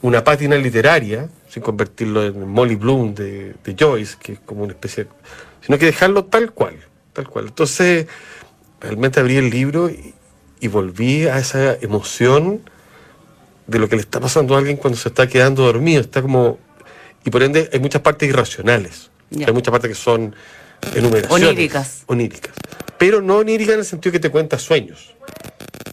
una 0.00 0.24
pátina 0.24 0.56
literaria, 0.56 1.28
sin 1.48 1.62
convertirlo 1.62 2.24
en 2.24 2.48
Molly 2.48 2.74
Bloom 2.74 3.14
de, 3.14 3.54
Joyce, 3.78 4.16
que 4.20 4.32
es 4.32 4.40
como 4.40 4.64
una 4.64 4.72
especie, 4.72 5.06
sino 5.60 5.78
que 5.78 5.86
dejarlo 5.86 6.24
tal 6.24 6.52
cual, 6.52 6.76
tal 7.12 7.28
cual. 7.28 7.46
Entonces, 7.46 8.06
realmente 8.80 9.20
abrí 9.20 9.36
el 9.36 9.50
libro 9.50 9.88
y, 9.88 10.14
y 10.58 10.68
volví 10.68 11.26
a 11.26 11.38
esa 11.38 11.74
emoción 11.74 12.62
de 13.66 13.78
lo 13.78 13.88
que 13.88 13.96
le 13.96 14.02
está 14.02 14.20
pasando 14.20 14.54
a 14.54 14.58
alguien 14.58 14.76
cuando 14.76 14.98
se 14.98 15.08
está 15.08 15.28
quedando 15.28 15.62
dormido. 15.62 16.00
Está 16.00 16.22
como 16.22 16.58
y 17.24 17.30
por 17.30 17.42
ende 17.42 17.68
hay 17.72 17.80
muchas 17.80 18.02
partes 18.02 18.28
irracionales. 18.28 19.10
Hay 19.34 19.52
muchas 19.52 19.70
partes 19.72 19.88
que 19.90 19.94
son 19.94 20.34
enumeraciones. 20.94 21.48
Oníricas. 21.48 22.02
Oníricas. 22.06 22.52
Pero 22.98 23.22
no 23.22 23.38
oníricas 23.38 23.74
en 23.74 23.80
el 23.80 23.86
sentido 23.86 24.12
que 24.12 24.20
te 24.20 24.30
cuenta 24.30 24.58
sueños. 24.58 25.14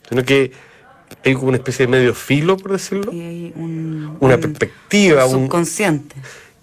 Sino 0.09 0.23
que 0.23 0.51
hay 1.23 1.33
como 1.33 1.47
una 1.47 1.57
especie 1.57 1.85
de 1.85 1.91
medio 1.91 2.13
filo, 2.13 2.57
por 2.57 2.71
decirlo. 2.71 3.11
una 3.11 4.37
perspectiva. 4.37 5.25
Un 5.25 5.43
subconsciente. 5.43 6.15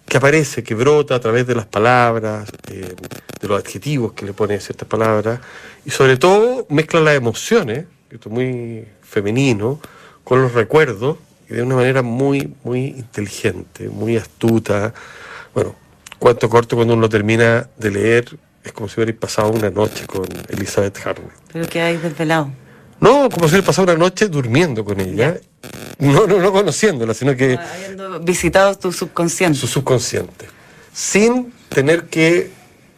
que 0.06 0.16
aparece, 0.16 0.62
que 0.62 0.74
brota 0.74 1.16
a 1.16 1.20
través 1.20 1.46
de 1.46 1.54
las 1.54 1.66
palabras, 1.66 2.48
eh, 2.70 2.94
de 3.40 3.48
los 3.48 3.58
adjetivos 3.58 4.12
que 4.12 4.24
le 4.24 4.32
pone 4.32 4.60
ciertas 4.60 4.86
palabras. 4.86 5.40
Y 5.84 5.90
sobre 5.90 6.16
todo 6.16 6.66
mezcla 6.70 7.00
las 7.00 7.16
emociones, 7.16 7.86
esto 8.10 8.28
es 8.28 8.32
muy 8.32 8.86
femenino, 9.02 9.80
con 10.22 10.42
los 10.42 10.52
recuerdos 10.52 11.18
y 11.48 11.54
de 11.54 11.62
una 11.62 11.76
manera 11.76 12.02
muy, 12.02 12.54
muy 12.64 12.86
inteligente, 12.86 13.88
muy 13.88 14.16
astuta. 14.16 14.92
Bueno, 15.54 15.74
cuanto 16.18 16.48
corto 16.48 16.76
cuando 16.76 16.94
uno 16.94 17.08
termina 17.08 17.68
de 17.76 17.90
leer, 17.90 18.38
es 18.64 18.72
como 18.72 18.88
si 18.88 19.00
hubiera 19.00 19.18
pasado 19.18 19.50
una 19.50 19.70
noche 19.70 20.06
con 20.06 20.26
Elizabeth 20.48 20.98
Harney. 21.04 21.28
¿Pero 21.52 21.68
qué 21.68 21.80
hay 21.80 21.96
desvelado? 21.98 22.50
No, 23.00 23.28
como 23.30 23.46
si 23.46 23.54
hubiera 23.54 23.66
pasado 23.66 23.92
una 23.92 23.98
noche 23.98 24.28
durmiendo 24.28 24.84
con 24.84 25.00
ella. 25.00 25.38
No, 25.98 26.26
no, 26.26 26.38
no 26.38 26.52
conociéndola, 26.52 27.14
sino 27.14 27.36
que... 27.36 27.54
Ah, 27.54 27.72
habiendo 27.74 28.20
visitado 28.20 28.74
tu 28.76 28.92
subconsciente. 28.92 29.58
Su 29.58 29.66
subconsciente. 29.66 30.46
Sin 30.92 31.52
tener 31.68 32.04
que 32.06 32.50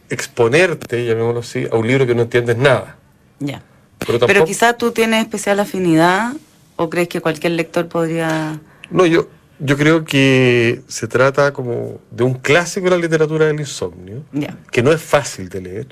exponerte, 0.08 1.04
llamémoslo 1.04 1.40
así, 1.40 1.66
a 1.70 1.76
un 1.76 1.86
libro 1.86 2.06
que 2.06 2.14
no 2.14 2.22
entiendes 2.22 2.56
nada. 2.56 2.96
Ya. 3.40 3.62
Pero, 3.98 4.20
Pero 4.20 4.44
quizás 4.44 4.78
tú 4.78 4.92
tienes 4.92 5.22
especial 5.22 5.60
afinidad 5.60 6.32
¿O 6.80 6.88
crees 6.88 7.08
que 7.08 7.20
cualquier 7.20 7.54
lector 7.54 7.88
podría...? 7.88 8.60
No, 8.90 9.04
yo, 9.04 9.28
yo 9.58 9.76
creo 9.76 10.04
que 10.04 10.82
se 10.86 11.08
trata 11.08 11.52
como 11.52 12.00
de 12.12 12.22
un 12.22 12.34
clásico 12.34 12.84
de 12.84 12.90
la 12.90 12.98
literatura 12.98 13.46
del 13.46 13.58
insomnio, 13.58 14.22
que 14.70 14.80
no 14.84 14.92
es 14.92 15.02
fácil 15.02 15.48
de 15.48 15.60
leer, 15.60 15.88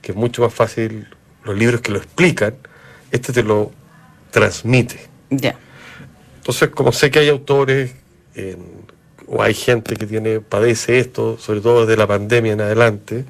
que 0.00 0.12
es 0.12 0.16
mucho 0.16 0.42
más 0.42 0.54
fácil 0.54 1.08
los 1.42 1.58
libros 1.58 1.80
que 1.80 1.90
lo 1.90 1.98
explican, 1.98 2.54
este 3.10 3.32
te 3.32 3.42
lo 3.42 3.72
transmite. 4.30 5.00
Ya. 5.30 5.58
Entonces, 6.36 6.68
como 6.68 6.92
sé 6.92 7.10
que 7.10 7.18
hay 7.18 7.28
autores 7.28 7.92
o 9.26 9.42
hay 9.42 9.54
gente 9.54 9.96
que 9.96 10.06
tiene 10.06 10.38
padece 10.38 11.00
esto, 11.00 11.38
sobre 11.38 11.60
todo 11.60 11.86
desde 11.86 11.98
la 11.98 12.06
pandemia 12.06 12.52
en 12.52 12.60
adelante, 12.60 13.24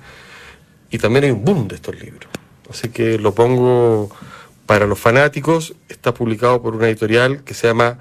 y 0.91 0.99
también 0.99 1.25
hay 1.25 1.31
un 1.31 1.47
boom 1.47 1.67
de 1.67 1.77
estos 1.77 1.99
libros. 1.99 2.29
Así 2.69 2.91
que 2.91 3.19
lo 3.19 3.35
pongo 3.35 4.11
para 4.71 4.87
los 4.87 5.01
fanáticos 5.01 5.75
está 5.89 6.15
publicado 6.15 6.63
por 6.63 6.77
una 6.77 6.87
editorial 6.87 7.43
que 7.43 7.55
se 7.55 7.67
llama 7.67 7.99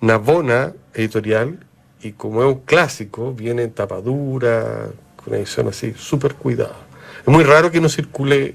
Navona 0.00 0.72
Editorial 0.94 1.58
y 2.02 2.12
como 2.12 2.40
es 2.40 2.48
un 2.48 2.60
clásico, 2.60 3.34
viene 3.34 3.64
en 3.64 3.72
tapadura, 3.72 4.86
con 5.14 5.26
una 5.26 5.36
edición 5.36 5.68
así, 5.68 5.92
súper 5.94 6.32
cuidada. 6.32 6.78
Es 7.20 7.28
muy 7.28 7.44
raro 7.44 7.70
que 7.70 7.82
no 7.82 7.90
circule 7.90 8.54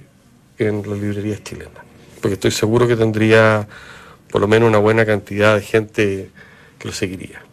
en 0.57 0.78
las 0.89 0.97
librerías 0.97 1.43
chilenas, 1.43 1.84
porque 2.20 2.34
estoy 2.34 2.49
seguro 2.49 2.88
que 2.88 2.95
tendría 2.95 3.68
por 4.32 4.41
lo 4.41 4.47
menos 4.47 4.68
una 4.68 4.80
buena 4.80 5.05
cantidad 5.05 5.53
de 5.53 5.62
gente 5.62 6.32
que 6.80 6.88
lo 6.88 6.93
seguiría. 6.95 7.43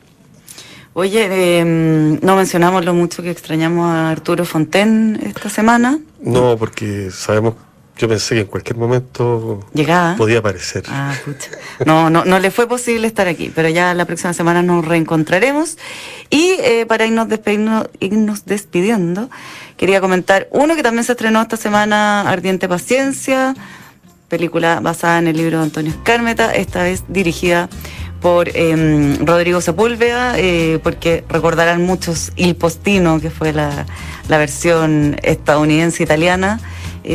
Oye, 0.94 1.58
em, 1.58 2.18
no 2.22 2.34
mencionamos 2.34 2.82
lo 2.82 2.94
mucho 2.94 3.22
que 3.22 3.30
extrañamos 3.30 3.84
a 3.90 4.08
Arturo 4.08 4.46
Fonten 4.46 5.20
esta 5.22 5.50
semana. 5.50 5.98
No, 6.18 6.56
porque 6.56 7.10
sabemos 7.10 7.56
Yo 7.98 8.08
pensé 8.08 8.36
que 8.36 8.40
en 8.42 8.46
cualquier 8.46 8.76
momento 8.76 9.60
Llegaba. 9.74 10.14
podía 10.16 10.38
aparecer. 10.38 10.84
Ah, 10.88 11.12
pucha. 11.24 11.50
No, 11.84 12.10
no, 12.10 12.24
no 12.24 12.38
le 12.38 12.50
fue 12.50 12.68
posible 12.68 13.06
estar 13.08 13.26
aquí, 13.26 13.50
pero 13.54 13.68
ya 13.68 13.92
la 13.94 14.04
próxima 14.04 14.32
semana 14.32 14.62
nos 14.62 14.84
reencontraremos. 14.84 15.78
Y 16.30 16.56
eh, 16.60 16.86
para 16.86 17.06
irnos, 17.06 17.26
despedirnos- 17.28 17.88
irnos 17.98 18.44
despidiendo, 18.44 19.28
quería 19.76 20.00
comentar 20.00 20.46
uno 20.52 20.76
que 20.76 20.82
también 20.82 21.02
se 21.04 21.12
estrenó 21.12 21.42
esta 21.42 21.56
semana, 21.56 22.22
Ardiente 22.30 22.68
Paciencia, 22.68 23.54
película 24.28 24.78
basada 24.80 25.18
en 25.18 25.26
el 25.26 25.36
libro 25.36 25.58
de 25.58 25.64
Antonio 25.64 25.90
Escármeta, 25.90 26.54
esta 26.54 26.82
vez 26.84 27.02
dirigida 27.08 27.68
por 28.20 28.48
eh, 28.52 29.16
Rodrigo 29.22 29.60
Sepúlveda, 29.60 30.38
eh, 30.38 30.78
porque 30.82 31.24
recordarán 31.28 31.82
muchos 31.84 32.32
Il 32.36 32.54
Postino, 32.56 33.20
que 33.20 33.30
fue 33.30 33.52
la, 33.52 33.86
la 34.28 34.38
versión 34.38 35.16
estadounidense-italiana 35.22 36.60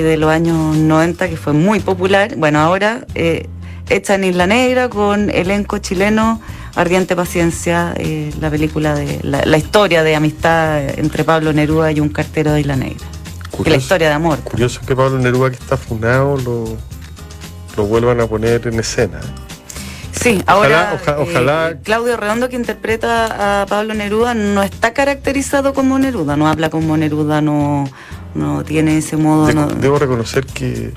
de 0.02 0.18
los 0.18 0.30
años 0.30 0.76
90, 0.76 1.30
que 1.30 1.38
fue 1.38 1.54
muy 1.54 1.80
popular. 1.80 2.36
Bueno, 2.38 2.60
ahora 2.60 3.06
eh, 3.16 3.48
hecha 3.90 4.16
en 4.16 4.24
Isla 4.26 4.48
Negra 4.48 4.90
con 4.90 5.30
elenco 5.30 5.78
chileno, 5.80 6.42
Ardiente 6.76 7.16
Paciencia, 7.16 7.94
eh, 7.98 8.32
la 8.42 8.50
película 8.50 8.96
de 8.96 9.20
la, 9.24 9.44
la 9.46 9.58
historia 9.58 10.04
de 10.04 10.16
amistad 10.16 10.80
entre 11.00 11.24
Pablo 11.24 11.54
Neruda 11.54 11.92
y 11.92 12.00
un 12.00 12.10
cartero 12.10 12.54
de 12.54 12.62
Isla 12.62 12.76
Negra. 12.76 13.06
Que 13.64 13.70
la 13.70 13.76
historia 13.78 14.08
de 14.08 14.14
amor. 14.16 14.40
Curioso 14.40 14.82
que 14.86 14.96
Pablo 14.96 15.20
Neruda, 15.20 15.50
que 15.52 15.58
está 15.58 15.78
funado, 15.78 16.38
lo, 16.38 16.66
lo 17.78 17.86
vuelvan 17.86 18.20
a 18.22 18.26
poner 18.26 18.66
en 18.68 18.80
escena. 18.80 19.20
Sí, 20.12 20.42
ahora 20.48 20.94
oja- 21.02 21.12
eh, 21.12 21.16
ojalá- 21.30 21.78
Claudio 21.84 22.18
Redondo 22.18 22.48
que 22.50 22.56
interpreta 22.56 23.62
a 23.62 23.66
Pablo 23.66 23.94
Neruda 23.94 24.34
no 24.34 24.64
está 24.64 24.94
caracterizado 24.94 25.74
como 25.74 26.00
Neruda, 26.00 26.36
no 26.38 26.48
habla 26.48 26.70
como 26.70 26.96
Neruda, 26.98 27.42
no, 27.42 27.90
no 28.36 28.64
tiene 28.64 28.98
ese 28.98 29.18
modo, 29.18 29.46
De- 29.48 29.54
no- 29.54 29.68
debo 29.68 30.00
reconocer 30.00 30.46
que 30.46 30.94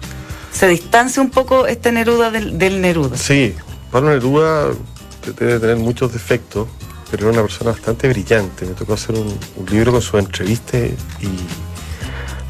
se 0.53 0.69
distancia 0.69 1.23
un 1.23 1.31
poco 1.31 1.67
este 1.67 1.93
Neruda 1.93 2.31
del, 2.31 2.59
del 2.59 2.81
Neruda. 2.81 3.17
sí, 3.17 3.55
Pablo 3.91 4.11
Neruda 4.11 4.71
debe 5.39 5.59
tener 5.61 5.77
muchos 5.77 6.13
defectos, 6.13 6.69
pero 7.11 7.25
era 7.29 7.33
una 7.39 7.43
persona 7.43 7.71
bastante 7.73 8.09
brillante. 8.09 8.65
Me 8.67 8.73
tocó 8.73 8.95
hacer 8.95 9.15
un, 9.17 9.27
un 9.57 9.67
libro 9.71 9.93
con 9.93 10.03
su 10.03 10.19
entrevista 10.19 10.79
y 10.79 10.95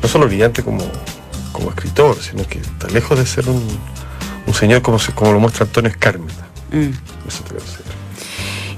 no 0.03 0.09
solo 0.09 0.27
brillante 0.27 0.63
como, 0.63 0.85
como 1.53 1.71
escritor, 1.71 2.17
sino 2.21 2.47
que 2.47 2.59
está 2.59 2.89
lejos 2.89 3.19
de 3.19 3.27
ser 3.27 3.49
un, 3.49 3.63
un 4.47 4.55
señor 4.55 4.83
como, 4.83 4.99
se- 4.99 5.13
como 5.13 5.33
lo 5.33 5.41
muestra 5.41 5.65
Antonio 5.67 5.91
Escármeta. 5.91 6.47
Mm. 6.73 6.91
Eso 7.29 7.43
te 7.45 7.51
quiero 7.51 7.65
decir. 7.65 7.85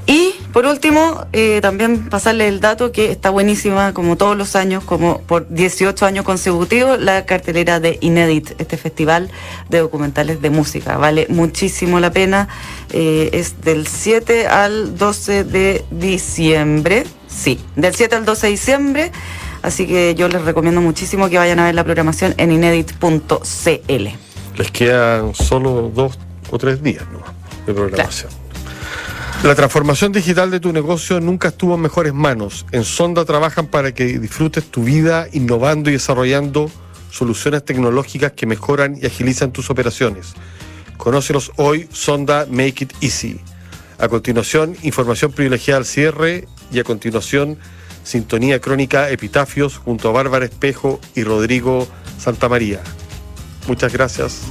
Y 0.07 0.35
por 0.53 0.67
último, 0.67 1.27
eh, 1.33 1.61
también 1.61 2.09
pasarle 2.09 2.49
el 2.49 2.61
dato 2.61 2.91
que 2.91 3.11
está 3.11 3.31
buenísima, 3.31 3.93
como 3.93 4.17
todos 4.17 4.37
los 4.37 4.57
años, 4.57 4.83
como 4.85 5.21
por 5.23 5.49
18 5.49 6.07
años 6.07 6.25
consecutivos, 6.25 6.99
la 7.01 7.27
cartelera 7.27 7.81
de 7.81 7.99
Inédit, 8.01 8.53
este 8.59 8.77
festival 8.77 9.31
de 9.69 9.79
documentales 9.79 10.41
de 10.41 10.51
música. 10.51 10.97
Vale 10.97 11.27
muchísimo 11.29 12.01
la 12.01 12.11
pena. 12.11 12.49
Eh, 12.91 13.31
es 13.33 13.61
del 13.61 13.87
7 13.87 14.47
al 14.47 14.97
12 14.97 15.45
de 15.45 15.85
diciembre. 15.91 17.05
Sí, 17.29 17.61
del 17.77 17.95
7 17.95 18.17
al 18.17 18.25
12 18.25 18.47
de 18.47 18.51
diciembre. 18.51 19.13
Así 19.63 19.87
que 19.87 20.15
yo 20.15 20.29
les 20.29 20.43
recomiendo 20.43 20.81
muchísimo 20.81 21.29
que 21.29 21.37
vayan 21.37 21.59
a 21.59 21.67
ver 21.67 21.75
la 21.75 21.85
programación 21.85 22.35
en 22.39 22.53
inedit.cl. 22.53 24.09
Les 24.57 24.71
quedan 24.71 25.35
solo 25.35 25.91
dos 25.95 26.19
o 26.51 26.59
tres 26.59 26.83
días 26.83 27.05
nomás 27.13 27.31
de 27.67 27.75
programación. 27.75 28.48
La 29.45 29.55
transformación 29.55 30.11
digital 30.11 30.51
de 30.51 30.59
tu 30.59 30.73
negocio 30.73 31.21
nunca 31.21 31.49
estuvo 31.49 31.77
en 31.77 31.81
mejores 31.81 32.13
manos. 32.13 32.67
En 32.73 32.85
Sonda 32.85 33.25
trabajan 33.25 33.69
para 33.69 33.93
que 33.93 34.19
disfrutes 34.19 34.65
tu 34.65 34.83
vida 34.83 35.29
innovando 35.33 35.91
y 35.91 35.93
desarrollando 35.93 36.69
soluciones 37.11 37.65
tecnológicas 37.65 38.33
que 38.33 38.47
mejoran 38.47 38.99
y 39.01 39.07
agilizan 39.07 39.53
tus 39.53 39.71
operaciones. 39.71 40.35
Conócelos 40.97 41.53
hoy, 41.57 41.89
Sonda 41.93 42.47
Make 42.51 42.85
It 42.85 42.93
Easy. 43.01 43.41
A 43.99 44.09
continuación, 44.09 44.77
información 44.83 45.31
privilegiada 45.31 45.79
al 45.79 45.87
cierre 45.87 46.49
y 46.73 46.81
a 46.81 46.85
continuación, 46.85 47.59
sintonía 48.03 48.61
crónica 48.61 49.09
Epitafios 49.09 49.79
junto 49.79 50.09
a 50.09 50.13
Bárbara 50.13 50.47
Espejo 50.47 51.01
y 51.15 51.23
Rodrigo 51.23 51.87
Santamaría. 52.19 52.81
Muchas 53.69 53.93
gracias. 53.93 54.43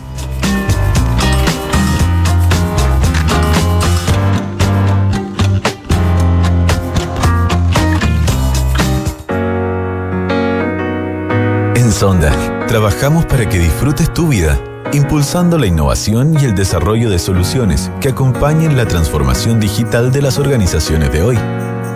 Sonda, 11.97 12.31
trabajamos 12.67 13.25
para 13.25 13.49
que 13.49 13.57
disfrutes 13.57 14.13
tu 14.13 14.27
vida, 14.27 14.61
impulsando 14.93 15.57
la 15.57 15.65
innovación 15.65 16.35
y 16.39 16.45
el 16.45 16.53
desarrollo 16.53 17.09
de 17.09 17.17
soluciones 17.17 17.89
que 17.99 18.09
acompañen 18.09 18.77
la 18.77 18.87
transformación 18.87 19.59
digital 19.59 20.11
de 20.11 20.21
las 20.21 20.37
organizaciones 20.37 21.11
de 21.11 21.23
hoy. 21.23 21.39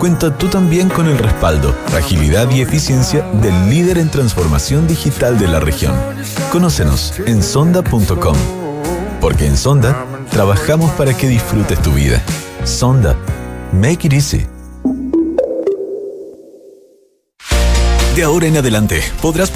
Cuenta 0.00 0.36
tú 0.36 0.48
también 0.48 0.88
con 0.88 1.06
el 1.06 1.16
respaldo, 1.18 1.72
agilidad 1.94 2.50
y 2.50 2.62
eficiencia 2.62 3.22
del 3.34 3.70
líder 3.70 3.98
en 3.98 4.10
transformación 4.10 4.88
digital 4.88 5.38
de 5.38 5.46
la 5.46 5.60
región. 5.60 5.94
Conócenos 6.50 7.14
en 7.24 7.40
sonda.com. 7.40 8.36
Porque 9.20 9.46
en 9.46 9.56
Sonda, 9.56 10.04
trabajamos 10.32 10.90
para 10.94 11.16
que 11.16 11.28
disfrutes 11.28 11.80
tu 11.80 11.92
vida. 11.92 12.20
Sonda. 12.64 13.14
Make 13.72 14.08
it 14.08 14.14
easy. 14.14 14.48
De 18.16 18.22
ahora 18.24 18.46
en 18.46 18.58
adelante, 18.58 19.00
podrás 19.22 19.50